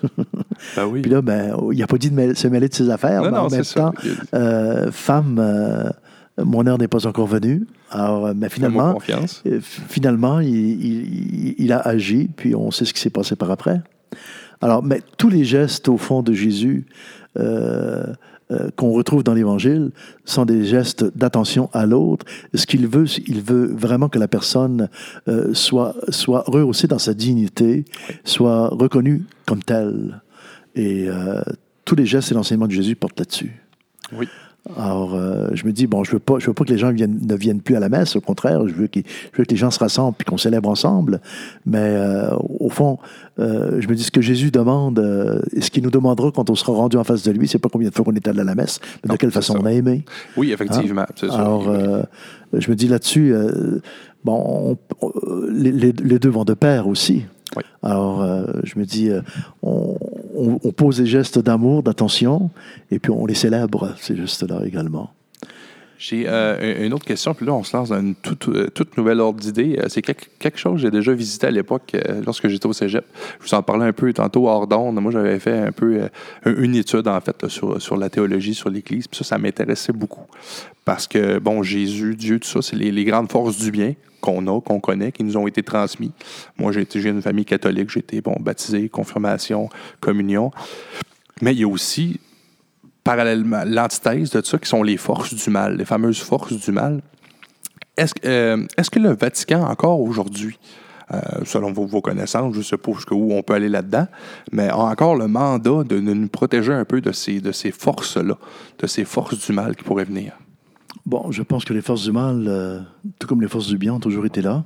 [0.77, 1.01] Ben oui.
[1.01, 3.21] Puis là, ben, il n'a pas dit de se mêler de ses affaires.
[3.23, 3.93] mais en même temps,
[4.33, 5.91] euh, femme,
[6.37, 7.67] mon heure n'est pas encore venue.
[7.89, 8.97] Alors, mais finalement,
[9.89, 13.81] finalement il, il, il, a agi, puis on sait ce qui s'est passé par après.
[14.61, 16.85] Alors, mais tous les gestes, au fond, de Jésus,
[18.53, 19.91] euh, qu'on retrouve dans l'Évangile
[20.25, 22.25] sont des gestes d'attention à l'autre.
[22.53, 24.89] Ce qu'il veut, il veut vraiment que la personne
[25.27, 27.85] euh, soit, soit rehaussée dans sa dignité,
[28.23, 30.21] soit reconnue comme telle.
[30.75, 31.41] Et euh,
[31.85, 33.61] tous les gestes et l'enseignement de Jésus portent là-dessus.
[34.11, 34.27] Oui.
[34.77, 36.77] Alors, euh, je me dis, bon, je ne veux, pas, je veux pas que les
[36.77, 39.51] gens viennent, ne viennent plus à la messe, au contraire, je veux, je veux que
[39.51, 41.19] les gens se rassemblent puis qu'on célèbre ensemble.
[41.65, 42.97] Mais euh, au fond,
[43.39, 44.99] euh, je me dis, ce que Jésus demande,
[45.51, 47.67] et ce qu'il nous demandera quand on sera rendu en face de lui, c'est pas
[47.67, 49.73] combien de fois on est allé à la messe, mais de quelle façon on a
[49.73, 50.05] aimé.
[50.37, 51.01] Oui, effectivement.
[51.21, 51.29] Hein?
[51.29, 51.69] Alors,
[52.53, 53.35] je me dis là-dessus,
[54.23, 54.77] bon,
[55.49, 57.25] les, les, deux vont de pair aussi.
[57.57, 57.63] Oui.
[57.81, 58.25] Alors,
[58.63, 59.11] je me dis,
[59.61, 59.97] on
[60.35, 62.49] on, pose des gestes d'amour, d'attention,
[62.91, 65.11] et puis on les célèbre, ces gestes-là également.
[65.97, 68.97] J'ai euh, une autre question, puis là, on se lance dans une toute, euh, toute
[68.97, 69.79] nouvelle ordre d'idée.
[69.79, 73.05] Euh, c'est quelque, chose que j'ai déjà visité à l'époque, lorsque j'étais au cégep.
[73.39, 74.95] Je vous en parlais un peu tantôt hors d'onde.
[74.95, 76.09] Moi, j'avais fait un peu
[76.45, 79.07] une étude, en fait, sur, sur la théologie, sur l'Église.
[79.07, 80.25] Puis ça, ça m'intéressait beaucoup.
[80.83, 83.93] Parce que, bon, Jésus, Dieu, tout ça, c'est les, grandes forces du bien
[84.23, 86.13] qu'on a, qu'on connaît, qui nous ont été transmis.
[86.57, 89.67] Moi, j'ai une famille catholique, j'ai été, baptisé, confirmation,
[89.99, 90.49] communion.
[91.41, 92.21] Mais il y a aussi
[93.03, 97.01] parallèlement l'antithèse de ça, qui sont les forces du mal, les fameuses forces du mal.
[97.97, 100.57] Est-ce euh, que le Vatican, encore aujourd'hui,
[101.11, 104.07] euh, selon vos, connaissances, je ne sais pas on peut aller là-dedans,
[104.53, 108.37] mais a encore le mandat de, nous protéger un peu de ces, de ces forces-là,
[108.79, 110.31] de ces forces du mal qui pourraient venir?
[111.05, 112.79] Bon, je pense que les forces du mal, euh,
[113.19, 114.63] tout comme les forces du bien, ont toujours été là.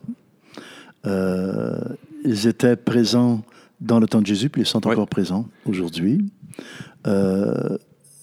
[2.25, 3.41] ils étaient présents
[3.79, 6.25] dans le temps de Jésus, puis ils sont encore présents aujourd'hui.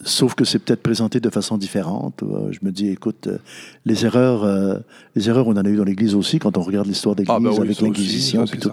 [0.04, 2.22] Sauf que c'est peut-être présenté de façon différente.
[2.22, 3.38] Euh, je me dis, écoute, euh,
[3.86, 4.78] les erreurs, euh,
[5.14, 7.40] les erreurs, on en a eu dans l'Église aussi quand on regarde l'histoire d'Église ah,
[7.40, 8.70] ben avec l'Inquisition, puis tout,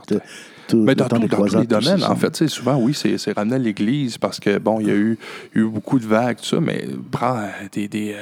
[0.74, 4.58] mais dans, tous les domaines, en fait, souvent, oui, c'est ramené à l'Église parce que,
[4.58, 5.18] bon, il y a eu,
[5.54, 8.16] eu beaucoup de vagues, tout ça, mais prend des, des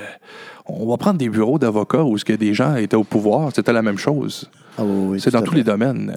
[0.69, 3.73] on va prendre des bureaux d'avocats où ce que des gens étaient au pouvoir, c'était
[3.73, 4.49] la même chose.
[4.77, 6.15] Ah, oui, c'est dans tous les domaines.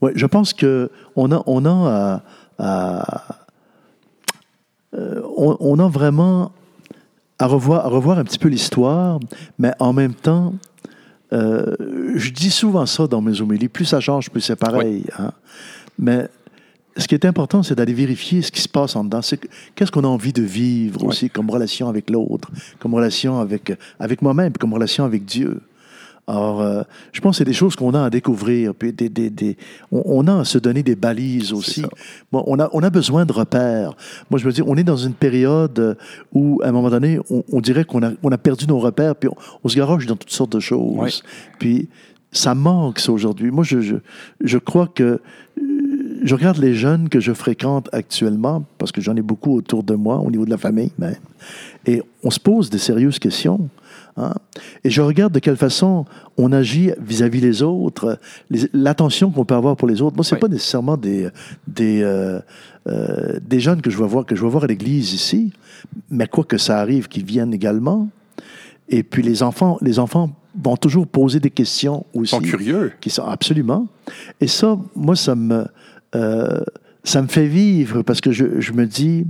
[0.00, 2.22] Oui, je pense qu'on a, on a
[2.58, 3.42] à
[4.94, 6.52] euh, on, a vraiment
[7.38, 9.18] à revoir, à revoir un petit peu l'histoire,
[9.58, 10.52] mais en même temps,
[11.32, 11.74] euh,
[12.14, 15.06] je dis souvent ça dans mes homélies, plus ça change, plus c'est pareil.
[15.18, 15.32] Hein.
[15.98, 16.28] Mais
[16.96, 19.20] ce qui est important, c'est d'aller vérifier ce qui se passe en dedans.
[19.74, 24.22] Qu'est-ce qu'on a envie de vivre aussi comme relation avec l'autre, comme relation avec, avec
[24.22, 25.60] moi-même, comme relation avec Dieu.
[26.28, 26.82] Alors, euh,
[27.12, 28.74] je pense que c'est des choses qu'on a à découvrir.
[28.74, 29.56] Puis des, des, des,
[29.90, 31.84] on, a à se donner des balises aussi.
[32.30, 33.96] Bon, on, a, on a besoin de repères.
[34.30, 35.96] Moi, je me dis, on est dans une période
[36.32, 39.28] où, à un moment donné, on, dirait qu'on a, on a perdu nos repères, puis
[39.64, 41.24] on, se garoche dans toutes sortes de choses.
[41.58, 41.88] Puis
[42.30, 43.50] ça manque, ça, aujourd'hui.
[43.50, 43.96] Moi, je, je,
[44.40, 45.18] je crois que euh,
[46.24, 49.94] je regarde les jeunes que je fréquente actuellement, parce que j'en ai beaucoup autour de
[49.94, 51.16] moi, au niveau de la famille même,
[51.86, 53.68] et on se pose des sérieuses questions.
[54.16, 54.34] Hein.
[54.84, 56.04] Et je regarde de quelle façon
[56.36, 58.18] on agit vis-à-vis les autres,
[58.72, 60.16] l'attention qu'on peut avoir pour les autres.
[60.16, 61.28] Moi, ce n'est pas nécessairement des,
[61.66, 62.40] des, euh,
[62.86, 65.52] euh, des jeunes que je vois voir, que je vois voir à l'église ici,
[66.10, 68.08] mais quoi que ça arrive, qu'ils viennent également.
[68.88, 70.30] Et puis les enfants, les enfants
[70.62, 72.36] vont toujours poser des questions aussi.
[72.36, 72.92] Ils sont curieux.
[73.00, 73.88] Qui sont absolument.
[74.40, 75.64] Et ça, moi, ça me,
[76.14, 76.60] euh,
[77.04, 79.26] ça me fait vivre parce que je, je me dis,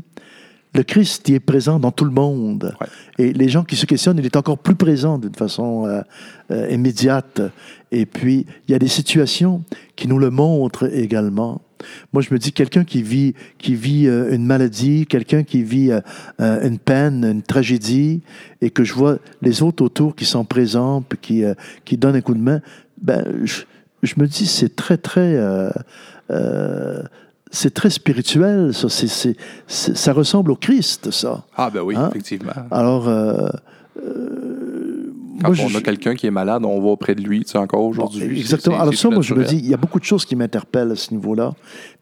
[0.74, 2.74] le Christ il est présent dans tout le monde.
[3.18, 6.00] Et les gens qui se questionnent, il est encore plus présent d'une façon euh,
[6.50, 7.42] euh, immédiate.
[7.90, 9.64] Et puis, il y a des situations
[9.96, 11.60] qui nous le montrent également.
[12.12, 15.90] Moi, je me dis, quelqu'un qui vit, qui vit euh, une maladie, quelqu'un qui vit
[16.38, 18.22] une peine, une tragédie,
[18.60, 21.44] et que je vois les autres autour qui sont présents, puis qui,
[21.84, 22.60] qui donnent un coup de main,
[23.00, 23.62] ben, je,
[24.02, 25.36] je me dis, c'est très, très
[27.52, 28.88] c'est très spirituel, ça.
[29.68, 31.44] ça ressemble au Christ, ça.
[31.54, 32.08] Ah, ben oui, hein?
[32.10, 32.52] effectivement.
[32.70, 33.46] Alors, euh,
[34.02, 35.12] euh,
[35.42, 37.84] Quand on a quelqu'un qui est malade, on va auprès de lui, tu sais, encore
[37.84, 38.40] aujourd'hui.
[38.40, 38.80] exactement.
[38.80, 40.96] Alors, ça, moi, je me dis, il y a beaucoup de choses qui m'interpellent à
[40.96, 41.52] ce niveau-là.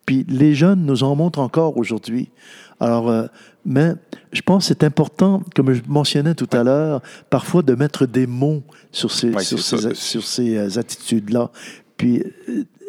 [0.06, 2.30] Puis les jeunes nous en montrent encore aujourd'hui.
[2.78, 3.26] Alors, euh,
[3.66, 3.94] mais
[4.32, 8.28] je pense que c'est important, comme je mentionnais tout à l'heure, parfois de mettre des
[8.28, 8.62] mots
[8.92, 11.50] sur ces, sur, ces, sur ces attitudes-là.
[11.96, 12.22] Puis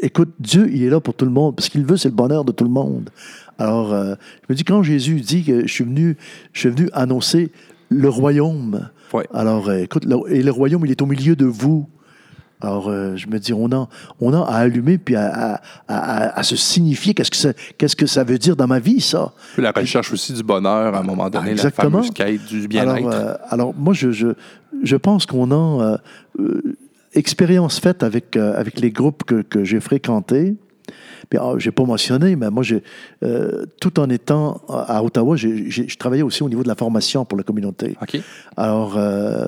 [0.02, 1.56] écoute, Dieu, il est là pour tout le monde.
[1.56, 3.10] parce qu'il veut, c'est le bonheur de tout le monde.
[3.58, 6.18] Alors, euh, je me dis, quand Jésus dit que je suis venu,
[6.54, 7.52] je suis venu annoncer
[7.90, 8.90] le royaume.
[9.34, 11.88] Alors, euh, écoute, et le royaume, il est au milieu de vous.
[12.62, 13.90] Alors, euh, je me dis, on a,
[14.20, 15.62] on a à allumer puis à,
[16.44, 19.34] se signifier qu'est-ce que, ça, qu'est-ce que ça veut dire dans ma vie, ça.
[19.54, 21.86] Puis la recherche aussi du bonheur, à un moment donné, Exactement.
[21.86, 23.08] la fameuse quête du bien-être.
[23.08, 24.28] Alors, alors moi, je, je,
[24.84, 26.00] je pense qu'on a
[27.14, 30.56] expérience faite avec, euh, avec les groupes que, que j'ai fréquentés,
[31.30, 32.84] puis, ah, j'ai pas mentionné, mais moi, j'ai,
[33.24, 37.26] euh, tout en étant à Ottawa, j'ai, je travaillais aussi au niveau de la formation
[37.26, 37.96] pour la communauté.
[38.58, 39.48] Alors, euh,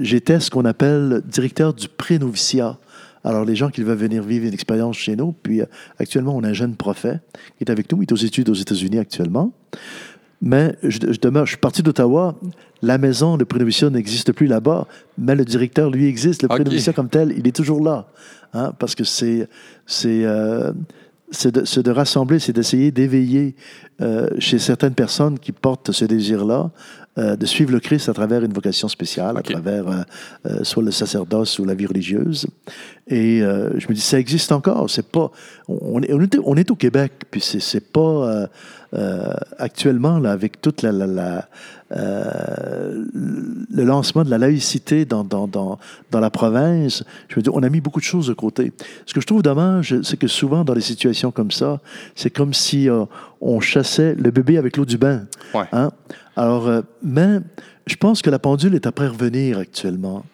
[0.00, 2.78] j'étais ce qu'on appelle directeur du pré-noviciat.
[3.24, 5.60] Alors, les gens qui veulent venir vivre une expérience chez nous, puis
[5.98, 7.20] actuellement, on a un jeune prophète
[7.56, 9.52] qui est avec nous, il est aux études aux États-Unis actuellement.
[10.40, 12.36] Mais je, demeure, je suis parti d'Ottawa.
[12.80, 14.86] La maison, le prénovicia n'existe plus là-bas,
[15.16, 16.42] mais le directeur, lui, existe.
[16.42, 16.92] Le okay.
[16.92, 18.06] comme tel, il est toujours là.
[18.54, 19.48] Hein, parce que c'est
[19.84, 20.72] c'est euh,
[21.44, 23.54] de, de, rassembler, c'est d'essayer d'éveiller
[24.00, 26.70] euh, chez certaines personnes qui portent ce désir-là
[27.18, 30.02] euh, de suivre le Christ à travers une vocation spéciale, à travers euh,
[30.46, 32.46] euh, soit le sacerdoce ou la vie religieuse.
[33.08, 34.90] Et je me dis, ça existe encore.
[34.90, 35.30] C'est pas,
[35.66, 36.12] on, est,
[36.44, 38.46] on, est, au Québec, puis c'est pas
[39.58, 41.48] actuellement là avec toute la, la,
[41.90, 45.78] le lancement de la laïcité dans, dans, dans,
[46.10, 47.02] dans, la province.
[47.28, 48.72] Je me dis, on a mis beaucoup de choses de côté.
[49.06, 51.80] Ce que je trouve dommage, c'est que souvent dans des situations comme ça,
[52.14, 52.88] c'est comme si
[53.40, 55.26] on chassait le bébé avec l'eau du bain.
[55.72, 55.90] Hein?
[56.38, 57.40] Alors, euh, mais
[57.86, 60.24] je pense que la pendule est après revenir actuellement.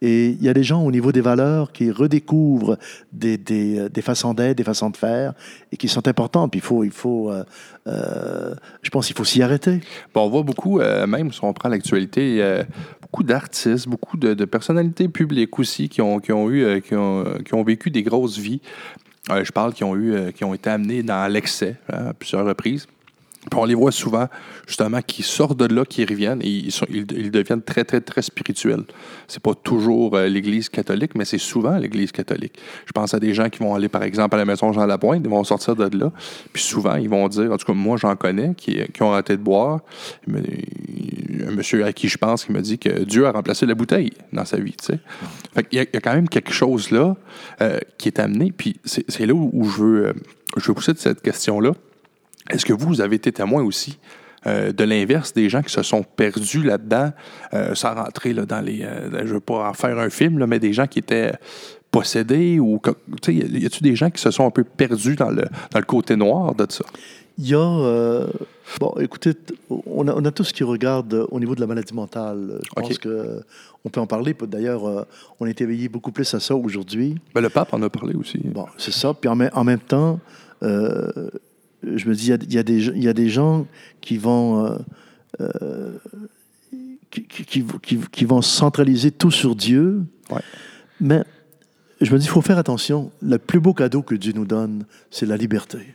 [0.00, 2.78] Et il y a des gens au niveau des valeurs qui redécouvrent
[3.12, 5.34] des, euh, des façons d'être, des façons de faire,
[5.72, 6.50] et qui sont importantes.
[6.52, 7.32] Puis il faut, il faut
[7.86, 9.80] euh, je pense qu'il faut s'y arrêter.
[10.14, 12.62] Bon, on voit beaucoup, même si on prend l'actualité,
[13.00, 17.54] beaucoup d'artistes, beaucoup de, personnalités publiques aussi qui ont, qui ont eu, qui ont, qui
[17.54, 18.60] ont vécu des grosses vies.
[19.30, 22.86] je parle qui ont eu, qui ont été amenés dans l'excès hein, à plusieurs reprises
[23.56, 24.26] on les voit souvent,
[24.66, 28.22] justement, qui sortent de là, qui reviennent et ils, sont, ils, deviennent très, très, très
[28.22, 28.84] spirituels.
[29.26, 32.58] C'est pas toujours euh, l'Église catholique, mais c'est souvent l'Église catholique.
[32.86, 35.22] Je pense à des gens qui vont aller, par exemple, à la maison Jean Lapointe,
[35.24, 36.12] ils vont sortir de là,
[36.52, 39.36] puis souvent, ils vont dire, en tout cas, moi, j'en connais, qui, qui, ont arrêté
[39.36, 39.80] de boire.
[40.28, 44.12] Un monsieur à qui je pense qui me dit que Dieu a remplacé la bouteille
[44.32, 44.98] dans sa vie, tu sais.
[45.72, 47.16] il, y a, quand même quelque chose là
[47.60, 50.12] euh, qui est amené, puis c'est là où, je veux, euh,
[50.56, 51.72] je veux pousser de cette question-là.
[52.50, 53.98] Est-ce que vous avez été témoin aussi
[54.46, 57.12] euh, de l'inverse, des gens qui se sont perdus là-dedans,
[57.54, 58.82] euh, sans rentrer là, dans les.
[58.82, 61.32] Euh, je ne veux pas en faire un film, là, mais des gens qui étaient
[61.90, 62.80] possédés ou.
[63.26, 65.42] Y a-t-il des gens qui se sont un peu perdus dans le,
[65.72, 66.84] dans le côté noir de ça?
[67.36, 68.26] Il y a.
[68.78, 69.32] bon, écoutez,
[69.68, 72.60] on a, on a tout ce qui regarde au niveau de la maladie mentale.
[72.62, 73.42] Je pense que
[73.84, 74.36] on peut en parler.
[74.40, 75.06] D'ailleurs,
[75.40, 77.16] on est éveillé beaucoup plus à ça aujourd'hui.
[77.34, 78.38] Ben, le pape en a parlé aussi.
[78.38, 79.14] Bon, c'est ça.
[79.14, 80.20] Puis en, en même temps,
[81.82, 83.66] je me dis, il y, a, des, il y a des gens
[84.00, 84.78] qui vont, euh,
[85.40, 85.98] euh,
[87.10, 87.64] qui,
[88.10, 90.02] qui, vont centraliser tout sur Dieu.
[91.00, 91.22] Mais
[92.00, 93.10] je me dis, il faut faire attention.
[93.22, 95.94] Le plus beau cadeau que Dieu nous donne, c'est la liberté.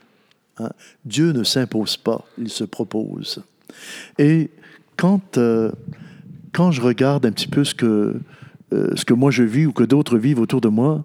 [0.58, 0.70] Hein.
[1.06, 3.44] Dieu ne s'impose pas, il se propose.
[4.18, 4.52] Et
[4.98, 5.72] quand, euh,
[6.54, 8.16] quand je regarde un petit peu ce que,
[8.72, 11.04] ce que moi je vis ou que d'autres vivent autour de moi,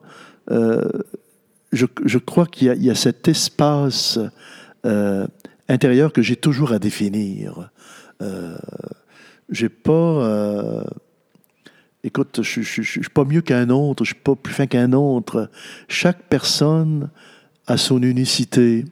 [0.51, 4.18] je, je, crois qu'il y, y, a cet espace
[4.87, 5.26] euh,
[5.68, 7.70] intérieur que j'ai toujours à définir.
[8.22, 8.57] Euh,
[9.51, 9.93] j'ai pas.
[9.93, 10.85] Euh,
[12.05, 15.51] écoute, je, je, suis pas mieux qu'un autre, je suis pas plus fin qu'un autre.
[15.89, 17.11] Chaque personne
[17.66, 18.85] a son unicité.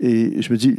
[0.00, 0.78] Et je me dis,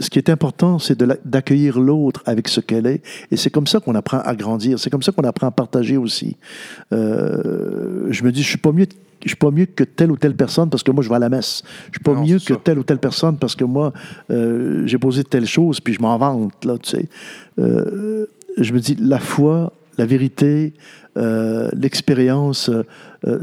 [0.00, 3.02] ce qui est important, c'est d'accueillir l'autre avec ce qu'elle est.
[3.30, 4.78] Et c'est comme ça qu'on apprend à grandir.
[4.78, 6.36] C'est comme ça qu'on apprend à partager aussi.
[6.92, 8.86] Euh, je me dis, je suis pas mieux
[9.22, 11.18] je suis pas mieux que telle ou telle personne parce que moi je vais à
[11.18, 11.62] la messe.
[11.92, 13.92] Je suis pas mieux que telle ou telle personne parce que moi
[14.30, 17.08] euh, j'ai posé telle chose puis je m'en vante là, tu sais.
[17.58, 18.24] Euh,
[18.56, 20.72] je me dis la foi, la vérité,
[21.16, 22.70] l'expérience,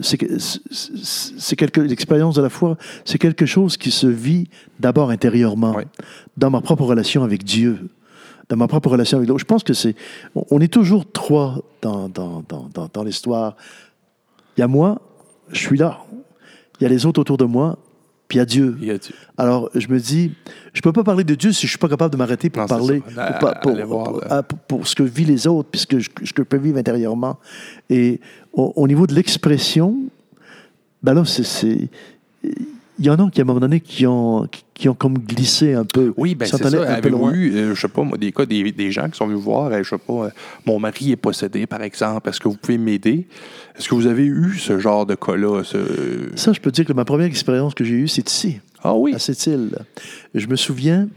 [0.02, 4.50] c'est quelque l'expérience de la foi, c'est quelque chose qui se vit
[4.80, 5.76] d'abord intérieurement
[6.36, 7.90] dans ma propre relation avec Dieu,
[8.50, 9.40] dans ma propre relation avec l'autre.
[9.40, 9.96] Je pense que c'est.
[10.50, 13.56] On est toujours trois dans, dans, dans, dans, l'histoire.
[14.56, 15.02] Il y a moi,
[15.52, 16.00] je suis là.
[16.80, 17.78] Il y a les autres autour de moi,
[18.28, 18.78] puis a Dieu.
[18.80, 19.00] Dieu.
[19.38, 20.34] Alors, je me dis,
[20.74, 22.50] je ne peux pas parler de Dieu si je ne suis pas capable de m'arrêter
[22.50, 23.02] pour parler,
[24.68, 27.40] pour, ce que vivent les autres, puis ce que je, peux vivre intérieurement.
[27.90, 28.20] Et
[28.54, 29.96] au, niveau de l'expression,
[31.02, 31.90] ben là, c'est
[33.00, 35.74] il y en a qui, à un moment donné, qui ont, qui ont comme glissé
[35.74, 36.14] un peu.
[36.18, 36.94] Oui, bien c'est ça.
[36.94, 39.72] Avez-vous eu, euh, je sais pas, des cas, des, des, gens qui sont venus voir,
[39.72, 40.30] euh, je sais pas, euh,
[40.66, 43.28] mon mari est possédé, par exemple, est-ce que vous pouvez m'aider?
[43.78, 45.64] Est-ce que vous avez eu ce genre de cas-là?
[46.36, 48.60] Ça, je peux dire que ma première expérience que j'ai eue, c'est ici.
[48.84, 49.14] Ah oui?
[49.14, 49.78] À cette île.
[50.34, 51.08] Je me souviens...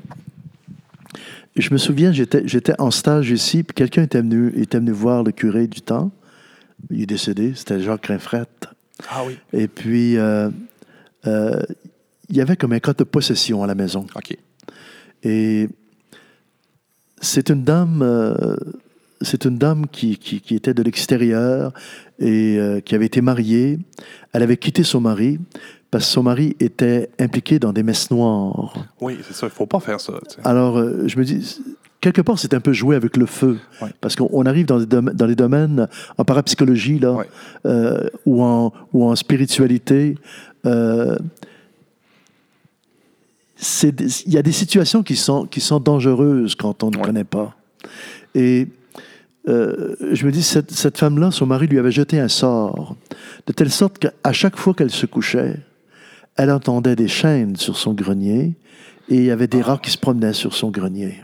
[1.56, 5.24] Je me souviens, j'étais, j'étais en stage ici, puis quelqu'un était venu, était venu voir
[5.24, 6.12] le curé du temps.
[6.90, 8.68] Il est décédé, c'était Jacques Rinfrette.
[9.08, 9.36] Ah oui.
[9.52, 10.50] Et puis, euh,
[11.24, 14.06] il y avait comme un cas de possession à la maison.
[14.14, 14.36] OK.
[15.22, 15.68] Et
[17.20, 18.56] c'est une dame, euh,
[19.20, 21.72] c'est une dame qui, qui, était de l'extérieur
[22.18, 23.78] et euh, qui avait été mariée.
[24.32, 25.38] Elle avait quitté son mari
[25.90, 28.74] parce que son mari était impliqué dans des messes noires.
[29.00, 29.46] Oui, c'est ça.
[29.46, 30.14] Il ne faut pas faire ça.
[30.44, 31.60] Alors, je me dis,
[32.00, 33.58] quelque part, c'est un peu jouer avec le feu.
[34.00, 35.88] Parce qu'on arrive dans, dans, les domaines
[36.18, 37.16] en parapsychologie, là,
[38.26, 40.16] ou, en, ou en spiritualité,
[40.66, 41.16] euh,
[44.26, 47.54] il y a des situations qui sont, qui sont dangereuses quand on ne connaît pas.
[48.34, 48.68] Et
[49.48, 52.96] euh, je me dis, cette, cette femme-là, son mari lui avait jeté un sort,
[53.46, 55.56] de telle sorte qu'à chaque fois qu'elle se couchait,
[56.36, 58.54] elle entendait des chaînes sur son grenier
[59.08, 59.72] et il y avait des ah.
[59.72, 61.22] rats qui se promenaient sur son grenier.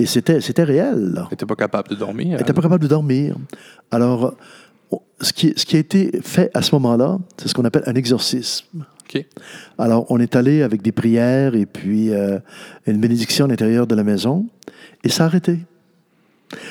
[0.00, 1.12] Et c'était, c'était réel.
[1.16, 2.32] Elle n'était pas capable de dormir.
[2.32, 3.36] Elle n'était pas capable de dormir.
[3.90, 4.34] Alors,
[5.20, 7.94] ce qui, ce qui a été fait à ce moment-là, c'est ce qu'on appelle un
[7.94, 8.84] exorcisme.
[9.76, 12.38] Alors, on est allé avec des prières et puis euh,
[12.86, 14.46] une bénédiction à l'intérieur de la maison,
[15.02, 15.58] et ça a arrêté.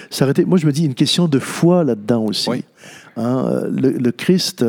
[0.09, 0.45] Ça a arrêté.
[0.45, 2.63] Moi, je me dis, une question de foi là-dedans aussi.
[3.17, 4.65] Hein, le, Christ,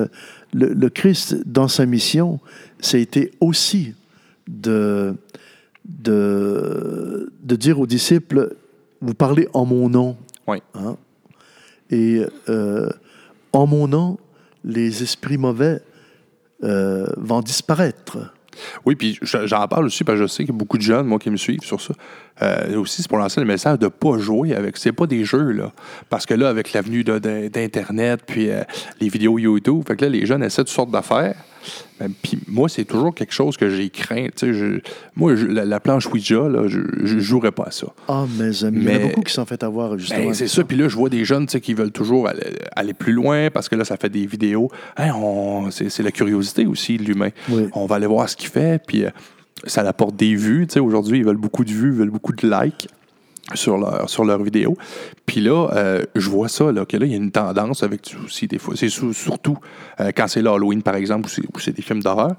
[0.52, 2.40] le, Christ, dans sa mission,
[2.80, 3.94] ça a été aussi
[4.48, 5.14] de,
[5.98, 8.56] de, de dire aux disciples,
[9.00, 10.16] vous parlez en mon nom.
[10.46, 10.58] Oui.
[10.74, 10.96] Hein?
[11.90, 12.88] Et euh,
[13.52, 14.18] en mon nom,
[14.64, 15.80] les esprits mauvais
[16.62, 18.32] euh, vont disparaître.
[18.84, 21.06] Oui, puis j'en parle aussi parce que je sais qu'il y a beaucoup de jeunes,
[21.06, 21.94] moi, qui me suivent sur ça.
[22.42, 24.76] Euh, aussi, c'est pour lancer le message de ne pas jouer avec.
[24.76, 25.72] C'est pas des jeux, là.
[26.08, 28.62] Parce que là, avec l'avenue d'Internet, puis euh,
[29.00, 31.36] les vidéos YouTube, fait que là, les jeunes essaient toutes sortes d'affaires.
[31.98, 34.28] Ben, puis moi, c'est toujours quelque chose que j'ai craint.
[34.40, 34.80] Je,
[35.16, 37.86] moi, la, planche Ouija, là, je ne jouerais pas à ça.
[38.08, 40.26] Ah, mes amis, il y en a beaucoup qui s'en fait avoir, justement.
[40.26, 40.64] Ben, c'est ça.
[40.64, 42.28] Puis là, je vois des jeunes qui veulent toujours
[42.76, 44.70] aller, plus loin parce que là, ça fait des vidéos.
[45.70, 47.30] c'est la curiosité aussi de l'humain.
[47.72, 49.10] On va aller voir ce qu'il fait, puis euh,
[49.64, 50.66] ça apporte des vues.
[50.80, 52.88] Aujourd'hui, ils veulent beaucoup de vues, ils veulent beaucoup de likes
[53.54, 54.76] sur leur, sur vidéo.
[55.26, 58.14] Puis là, euh, je vois ça, là, que là, il y a une tendance avec
[58.24, 58.74] aussi des fois.
[58.76, 59.58] C'est surtout
[60.00, 62.34] euh, quand c'est l'Halloween, par exemple, ou c'est des films d'horreur.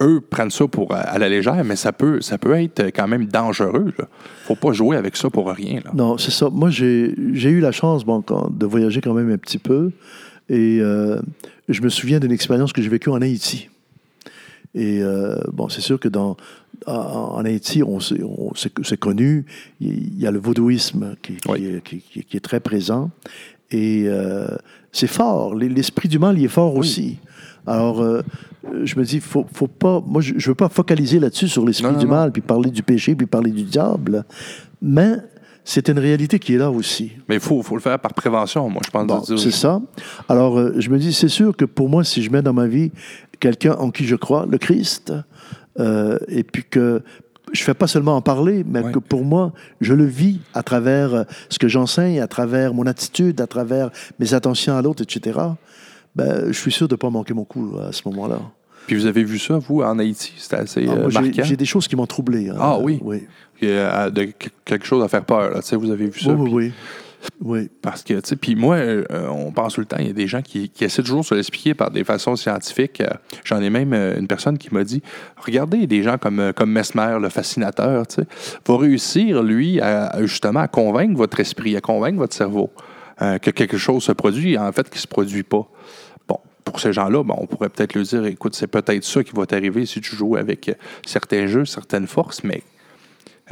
[0.00, 3.92] Eux prennent ça euh, à la légère, mais ça peut, être quand même dangereux.
[3.98, 4.04] Là.
[4.44, 5.80] Faut pas jouer avec ça pour rien.
[5.92, 6.48] Non, c'est ça.
[6.50, 9.90] Moi, j'ai eu la chance bon, de voyager quand même un petit peu.
[10.48, 13.68] Et je me souviens d'une expérience que j'ai vécue en Haïti.
[14.74, 15.02] Et
[15.52, 16.36] bon, c'est sûr que dans,
[16.86, 19.46] en Haïti, on, c'est connu,
[19.80, 21.36] il y a le vaudouisme qui,
[22.00, 23.10] qui, est très présent.
[23.70, 24.48] Et euh,
[24.92, 25.54] c'est fort.
[25.54, 27.18] L'esprit du mal, il est fort aussi.
[27.66, 28.22] Alors, euh,
[28.84, 30.02] je me dis, faut, faut pas.
[30.06, 33.14] Moi, je ne veux pas focaliser là-dessus sur l'esprit du mal, puis parler du péché,
[33.14, 34.24] puis parler du diable.
[34.82, 35.16] Mais
[35.64, 37.12] c'est une réalité qui est là aussi.
[37.28, 39.34] Mais il faut, faut, le faire par prévention, moi, je pense.
[39.36, 39.80] c'est ça.
[40.28, 42.66] Alors, euh, je me dis, c'est sûr que pour moi, si je mets dans ma
[42.66, 42.92] vie
[43.40, 45.12] quelqu'un en qui je crois, le Christ,
[45.78, 47.02] euh, et puis que
[47.52, 50.62] je ne fais pas seulement en parler, mais que pour moi, je le vis à
[50.62, 55.02] travers euh, ce que j'enseigne, à travers mon attitude, à travers mes attentions à l'autre,
[55.02, 55.38] etc.
[56.16, 58.40] Ben, je suis sûr de ne pas manquer mon coup à ce moment-là.
[58.86, 60.32] Puis vous avez vu ça, vous, en Haïti?
[60.36, 61.42] C'était assez ah, euh, marquant?
[61.42, 62.50] J'ai des choses qui m'ont troublé.
[62.50, 62.56] Hein.
[62.58, 62.98] Ah oui?
[63.02, 63.22] Oui.
[63.60, 64.28] de,
[64.64, 65.50] quelque chose à faire peur.
[65.50, 65.60] Là.
[65.72, 66.32] Vous avez vu ça?
[66.32, 66.72] Oui, oui, oui.
[67.40, 67.70] Oui.
[67.82, 70.14] Parce que, tu sais, puis moi, euh, on pense tout le temps, il y a
[70.14, 73.00] des gens qui, essaient toujours de se l'expliquer par des façons scientifiques.
[73.00, 73.08] Euh,
[73.44, 75.02] j'en ai même euh, une personne qui m'a dit
[75.36, 78.26] regardez des gens comme, comme Mesmer, le fascinateur, tu sais,
[78.66, 82.70] va réussir, lui, à, justement, à convaincre votre esprit, à convaincre votre cerveau
[83.20, 85.68] que quelque chose se produit, en fait, qui ne se produit pas.
[86.26, 89.46] Bon, pour ces gens-là, on pourrait peut-être leur dire écoute, c'est peut-être ça qui va
[89.46, 92.64] t'arriver si tu joues avec certains jeux, certaines forces, mais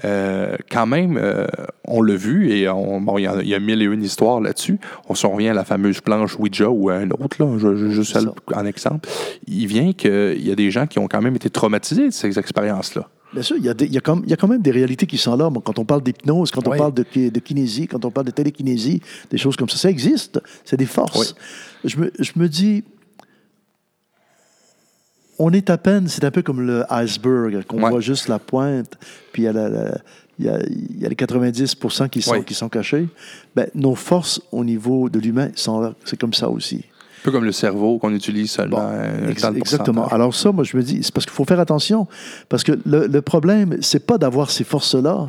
[0.05, 1.47] euh, quand même, euh,
[1.87, 4.79] on l'a vu et bon, il y, a mille et une histoires là-dessus.
[5.09, 8.19] On s'en revient à la fameuse planche Ouija ou à un autre, là, juste
[8.55, 9.09] en exemple.
[9.47, 12.39] Il vient qu'il y a des gens qui ont quand même été traumatisés de ces
[12.39, 13.09] expériences-là.
[13.33, 14.71] Bien sûr, il y, a il, y a quand, il y, a quand, même des
[14.71, 15.51] réalités qui sont là.
[15.65, 19.01] Quand on parle d'hypnose, quand on parle de, de, kinésie, quand on parle de télékinésie,
[19.31, 20.39] des choses comme ça, ça existe.
[20.65, 21.35] C'est des forces.
[21.83, 22.85] Je, me, je me dis,
[25.45, 28.97] on est à peine, c'est un peu comme le iceberg, qu'on voit juste la pointe,
[29.33, 30.59] puis il y a,
[31.09, 31.77] les 90
[32.11, 33.09] qui sont, qui sont cachés.
[33.57, 35.95] Ben, nos forces au niveau de l'humain sont là.
[36.05, 36.77] C'est comme ça aussi.
[36.77, 38.89] Un peu comme le cerveau qu'on utilise seulement.
[39.57, 40.07] exactement.
[40.09, 42.07] Alors ça, moi, je me dis, c'est parce qu'il faut faire attention.
[42.49, 45.29] Parce que le, le problème, c'est pas d'avoir ces forces-là,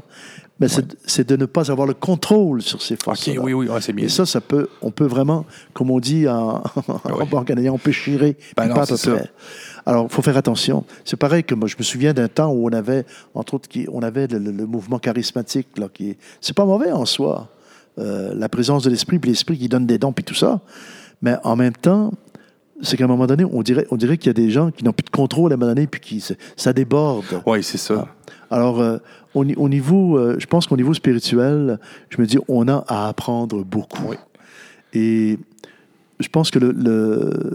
[0.59, 0.67] mais
[1.05, 3.27] c'est de ne pas avoir le contrôle sur ces forces.
[3.27, 3.39] -là.
[3.39, 4.05] oui, oui, c'est bien.
[4.05, 6.63] Et ça, ça peut, on peut vraiment, comme on dit en,
[7.31, 8.85] en canadien, on peut chirer, ben pas
[9.85, 10.85] Alors, il faut faire attention.
[11.03, 13.85] C'est pareil que moi, je me souviens d'un temps où on avait, entre autres, qui,
[13.91, 17.49] on avait le, mouvement charismatique, là, qui c'est pas mauvais en soi,
[17.99, 20.61] euh, la présence de l'esprit, puis l'esprit qui donne des dons, puis tout ça.
[21.21, 22.11] Mais en même temps,
[22.81, 24.83] c'est qu'à un moment donné, on dirait, on dirait qu'il y a des gens qui
[24.83, 26.23] n'ont plus de contrôle à un moment donné, puis qui,
[26.55, 27.41] ça déborde.
[27.45, 28.07] Oui, c'est ça.
[28.49, 28.97] Alors, euh,
[29.33, 31.79] au, niveau, euh, je pense qu'au niveau spirituel,
[32.09, 34.13] je me dis, on a à apprendre beaucoup.
[34.93, 35.39] Et
[36.23, 36.59] je pense que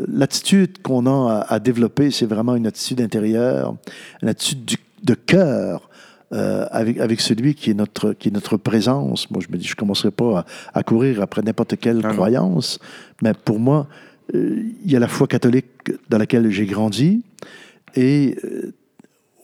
[0.08, 3.76] l'attitude qu'on a à, développer, c'est vraiment une attitude intérieure,
[4.22, 5.88] une attitude de cœur.
[6.34, 9.30] Euh, avec, avec celui qui est, notre, qui est notre présence.
[9.30, 10.44] Moi, je me dis, je ne commencerai pas
[10.74, 12.78] à, courir après n'importe quelle croyance,
[13.22, 13.86] mais pour moi,
[14.34, 15.70] il y a la foi catholique
[16.10, 17.22] dans laquelle j'ai grandi,
[17.96, 18.36] et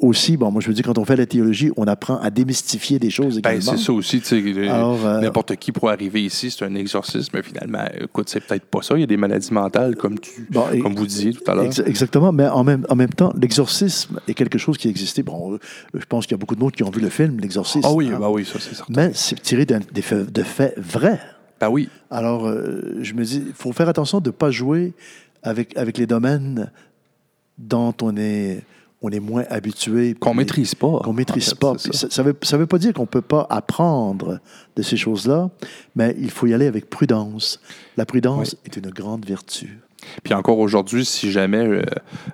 [0.05, 2.99] aussi, bon, moi je me dis, quand on fait la théologie, on apprend à démystifier
[2.99, 7.31] des choses ben, c'est ça aussi, euh, n'importe qui pourrait arriver ici, c'est un exorcisme,
[7.35, 8.95] mais finalement, écoute, c'est peut-être pas ça.
[8.97, 11.71] Il y a des maladies mentales, comme, tu, comme vous disiez tout à l'heure.
[11.87, 15.23] exactement, mais en même, en même temps, l'exorcisme est quelque chose qui existait.
[15.23, 15.59] Bon,
[15.93, 17.87] je pense qu'il y a beaucoup de monde qui ont vu le film, l'exorcisme.
[17.89, 18.19] Ah oui, hein.
[18.21, 18.93] ben oui, ça c'est certain.
[18.95, 21.21] Mais c'est tiré des faits, de faits vrais.
[21.61, 21.89] Ben oui.
[22.11, 24.93] Alors, euh, je me dis, il faut faire attention de ne pas jouer
[25.43, 26.71] avec, avec les domaines
[27.59, 28.63] dont on est,
[29.05, 30.15] on est moins habitué.
[30.15, 31.01] Qu'on maîtrise pas.
[31.05, 31.75] Qu'on maîtrise pas.
[31.79, 32.29] Ça ne
[32.59, 34.41] veut, pas dire qu'on ne peut pas apprendre
[34.77, 35.51] de ces choses-là,
[35.95, 37.61] mais il faut y aller avec prudence.
[37.99, 39.79] La prudence est une grande vertu.
[40.23, 41.83] Puis encore aujourd'hui, si jamais euh,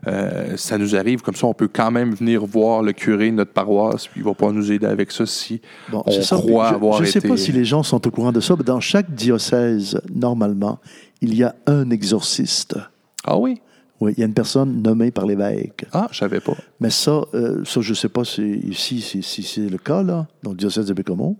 [0.06, 3.36] euh, ça nous arrive comme ça, on peut quand même venir voir le curé de
[3.36, 5.60] notre paroisse, puis il va pas nous aider avec ça si
[5.92, 7.12] on croit avoir je été...
[7.12, 9.12] Je ne sais pas si les gens sont au courant de ça, mais dans chaque
[9.12, 10.78] diocèse, normalement,
[11.20, 12.76] il y a un exorciste.
[13.24, 13.60] Ah oui?
[14.00, 15.84] Oui, il y a une personne nommée par l'évêque.
[15.92, 16.56] Ah, je savais pas.
[16.80, 20.26] Mais ça, euh, ça je ne sais pas si ici si, c'est le cas, là,
[20.42, 21.36] dans le diocèse de Bécomont.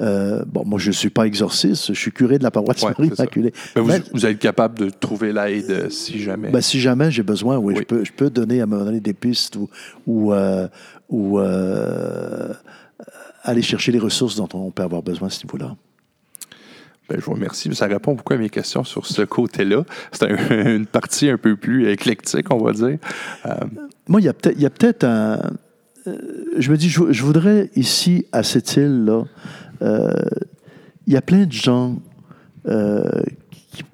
[0.00, 3.08] Euh, bon, moi, je ne suis pas exorciste, je suis curé de la paroisse Marie
[3.08, 3.52] Immaculée.
[3.76, 6.50] vous, vous, êtes capable de trouver l'aide euh, si jamais.
[6.50, 9.12] Ben, si jamais j'ai besoin, oui, Je, peux, je peux donner à me donner des
[9.12, 9.68] pistes ou,
[10.06, 10.32] ou,
[11.08, 11.38] ou
[13.42, 15.76] aller chercher les ressources dont on peut avoir besoin à ce niveau-là.
[17.12, 17.74] Ben, je vous remercie.
[17.74, 19.84] Ça répond beaucoup à mes questions sur ce côté-là.
[20.12, 22.98] C'est une partie un peu plus éclectique, on va dire.
[23.44, 23.54] Euh,
[24.08, 25.52] Moi, il y a peut-être peut un.
[26.06, 26.16] Euh,
[26.56, 29.24] je me dis, je, voudrais ici, à cette île-là,
[29.82, 30.10] euh,
[31.06, 31.96] il y a plein de gens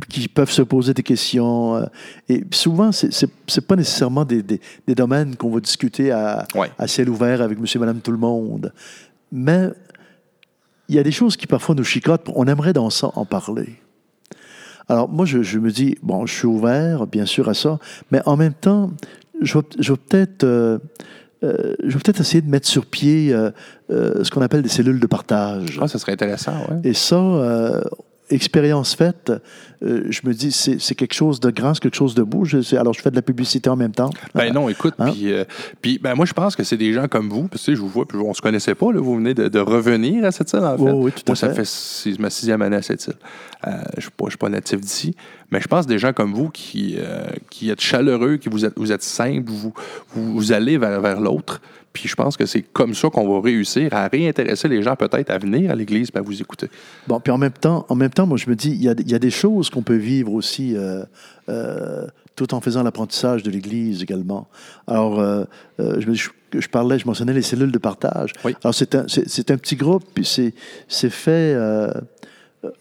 [0.08, 1.84] qui, peuvent se poser des questions.
[2.28, 6.46] et souvent, ce n'est pas nécessairement des, des, domaines qu'on va discuter à,
[6.78, 8.72] à ciel ouvert avec monsieur, madame, tout le monde.
[9.32, 9.70] Mais
[10.88, 12.26] il y a des choses qui parfois nous chicotent.
[12.34, 13.78] On aimerait dans ça en parler.
[14.88, 17.78] Alors moi, je, me dis, bon, je suis ouvert, bien sûr, à ça,
[18.10, 18.90] mais en même temps,
[19.40, 20.44] je vais, peut-être...
[20.44, 20.78] Euh,
[21.44, 23.52] euh, je vais peut-être essayer de mettre sur pied euh,
[23.88, 25.78] ce qu'on appelle des cellules de partage.
[25.80, 26.78] Ah, ça serait intéressant, oui.
[26.82, 27.16] Et ça,
[28.30, 29.32] expérience faite,
[29.82, 32.44] euh, je me dis, c'est quelque chose de grand, c'est quelque chose de beau.
[32.44, 34.10] Je, alors, je fais de la publicité en même temps.
[34.34, 35.12] Ben non, écoute, hein?
[35.12, 35.44] puis, euh,
[35.80, 37.88] puis ben moi, je pense que c'est des gens comme vous, parce que je vous
[37.88, 40.76] vois, puis on se connaissait pas, là, vous venez de, revenir à cette île, en
[40.76, 40.92] fait.
[40.92, 43.14] oui, tout moi, ça fait ma sixième année à cette île.
[43.66, 45.16] Euh, je ne suis, pas natif d'ici,
[45.50, 46.96] mais je pense des gens comme vous qui,
[47.50, 49.72] qui êtes chaleureux, qui vous êtes, vous êtes simple, vous,
[50.14, 51.60] vous, allez vers, vers l'autre.
[51.98, 55.30] Puis je pense que c'est comme ça qu'on va réussir à réintéresser les gens peut-être
[55.30, 56.68] à venir à l'Église et à vous écouter.
[57.08, 58.94] Bon, puis en même temps, en même temps moi, je me dis, il y a,
[59.04, 61.02] y a des choses qu'on peut vivre aussi euh,
[61.48, 64.46] euh, tout en faisant l'apprentissage de l'Église également.
[64.86, 65.44] Alors, euh,
[65.78, 68.32] je, je, parlais, je mentionnais les cellules de partage.
[68.62, 70.54] Alors, c'est un, c'est, un petit groupe, puis c'est,
[70.86, 71.56] c'est fait...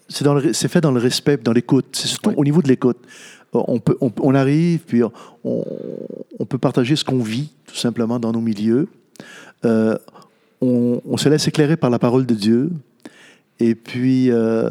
[0.08, 1.86] c'est, dans le, c'est fait dans le respect, dans l'écoute.
[1.90, 2.98] C'est surtout au niveau de l'écoute.
[3.52, 5.10] On, peut, on, arrive, puis on,
[5.42, 8.88] on, peut partager ce qu'on vit, tout simplement, dans nos milieux.
[9.64, 9.96] Euh,
[10.60, 12.70] on, se laisse éclairer par la parole de Dieu
[13.60, 14.70] et puis euh,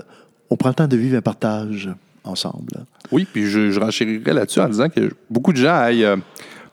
[0.49, 1.89] on prend le temps de vivre un partage
[2.23, 2.85] ensemble.
[3.11, 6.17] Oui, puis je, je renchérirais là-dessus en disant que beaucoup de gens aillent euh,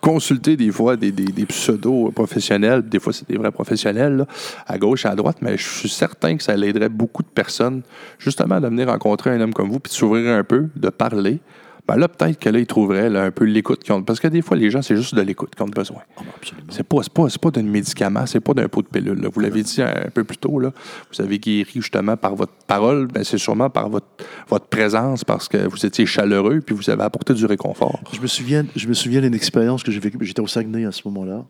[0.00, 1.12] consulter des fois des,
[1.46, 4.26] pseudo-professionnels, des fois c'est des vrais professionnels,
[4.66, 7.82] à gauche et à droite, mais je suis certain que ça aiderait beaucoup de personnes
[8.18, 11.38] justement de venir rencontrer un homme comme vous, puis de s'ouvrir un peu, de parler,
[11.86, 14.02] ben là, peut-être que là, ils trouveraient un peu l'écoute qu'ils ont.
[14.02, 16.00] Parce que des fois, les gens, c'est juste de l'écoute qu'ils ont besoin.
[16.16, 16.66] Oh, absolument.
[16.70, 19.28] C'est pas, pas, pas d'un médicament, c'est pas d'un pot de pilule.
[19.32, 20.72] Vous l'avez dit un, peu plus tôt, là.
[21.12, 24.06] vous avez guéri justement par votre parole, ben, c'est sûrement par votre,
[24.48, 28.00] votre présence, parce que vous étiez chaleureux, puis vous avez apporté du réconfort.
[28.12, 30.18] Je me souviens, je me souviens d'une expérience que j'ai vécue.
[30.22, 31.44] J'étais au Saguenay à ce moment-là.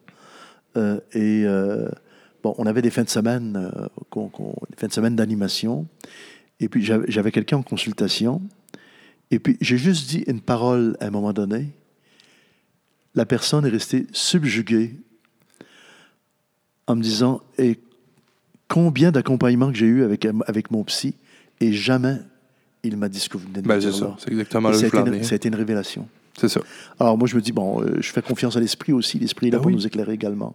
[0.77, 1.89] Euh, et euh,
[2.43, 4.27] bon, on avait des fins de semaine, euh,
[4.71, 5.87] des fins de semaine d'animation.
[6.61, 8.41] Et puis j'avais quelqu'un en consultation.
[9.35, 11.71] Et puis, j'ai juste dit une parole à un moment donné.
[13.17, 14.95] La personne est restée subjuguée
[16.87, 17.81] en me disant Et
[18.69, 21.17] combien d'accompagnements que j'ai eu avec, avec mon psy,
[21.61, 22.19] et jamais
[22.85, 24.87] il m'a dit ce que vous venez de ben, C'est ça, c'est exactement le ça,
[24.87, 26.09] a été, ça a été une révélation.
[26.39, 26.61] C'est ça.
[27.01, 29.19] Alors, moi, je me dis Bon, euh, je fais confiance à l'esprit aussi.
[29.19, 30.55] L'esprit est là ben pour nous éclairer également.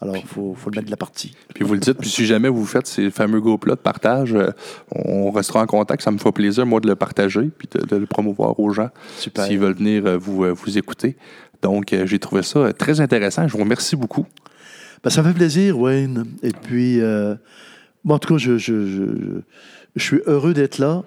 [0.00, 1.32] Alors, il faut, le mettre de la partie.
[1.54, 4.50] Puis vous le dites, puis si jamais vous faites ces fameux groupes-là de partage, euh,
[4.94, 6.02] on restera en contact.
[6.02, 9.58] Ça me fera plaisir, moi, de le partager puis de, le promouvoir aux gens s'ils
[9.58, 11.16] veulent venir euh, vous, euh, vous écouter.
[11.62, 13.48] Donc, j'ai trouvé ça très intéressant.
[13.48, 14.24] Je vous remercie beaucoup.
[15.02, 16.24] Ben, ça fait plaisir, Wayne.
[16.44, 17.00] Et puis,
[18.04, 19.42] moi, en tout cas, je, je
[19.96, 21.02] suis heureux d'être là.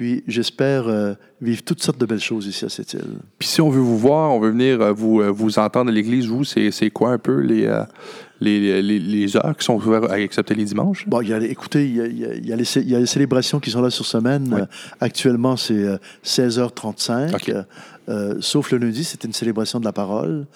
[0.00, 3.18] Puis j'espère euh, vivre toutes sortes de belles choses ici à cette île.
[3.38, 5.92] Puis si on veut vous voir, on veut venir euh, vous, euh, vous entendre à
[5.92, 7.70] l'église, vous, c'est quoi un peu les,
[8.40, 11.06] les, les, heures qui sont ouvertes, excepté les dimanches?
[11.06, 13.82] Bon, y a, écoutez, il y a, y, a y a les célébrations qui sont
[13.82, 14.66] là sur semaine.
[15.00, 15.84] actuellement, c'est
[16.24, 17.66] 16h35.
[18.40, 20.46] sauf le lundi, c'est une célébration de la parole.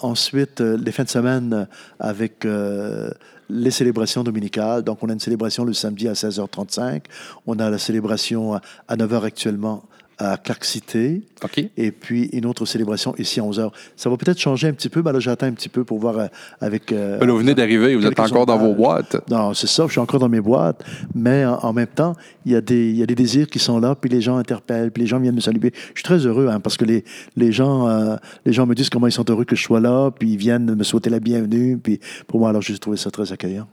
[0.00, 1.68] ensuite, les fins de semaine
[2.00, 2.44] avec
[3.48, 4.82] les célébrations dominicales.
[4.82, 7.02] Donc, on a une célébration le samedi à 16h35.
[7.46, 9.84] On a la célébration à 9h actuellement
[10.18, 11.22] à Clark City.
[11.76, 13.70] Et puis une autre célébration ici à 11h.
[13.96, 15.02] Ça va peut-être changer un petit peu.
[15.02, 16.26] Ben là, j'attends un petit peu pour voir euh,
[16.60, 16.92] avec.
[16.92, 19.16] Euh, vous venez d'arriver, vous êtes encore dans vos boîtes.
[19.30, 20.82] Non, c'est ça, je suis encore dans mes boîtes.
[21.14, 22.14] Mais en, même temps,
[22.44, 24.36] il y, a des, il y a des désirs qui sont là, puis les gens
[24.36, 25.72] interpellent, puis les gens viennent me saluer.
[25.74, 27.04] Je suis très heureux, hein, parce que les,
[27.36, 30.10] les, gens, euh, les gens me disent comment ils sont heureux que je sois là,
[30.10, 31.78] puis ils viennent me souhaiter la bienvenue.
[31.78, 33.68] Puis pour moi, alors, j'ai trouvé ça très accueillant.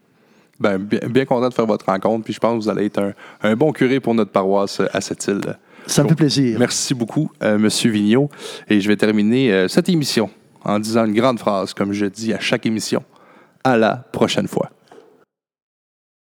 [0.59, 3.13] Ben, bien, content de faire votre rencontre, puis je pense que vous allez être un,
[3.41, 5.57] un bon curé pour notre paroisse à cette île.
[5.87, 6.57] Ça me fait plaisir.
[6.59, 8.29] Merci beaucoup, euh, Monsieur Vigneault.
[8.69, 10.29] Et je vais terminer euh, cette émission
[10.63, 13.03] en disant une grande phrase, comme je dis à chaque émission.
[13.63, 14.71] À la prochaine fois.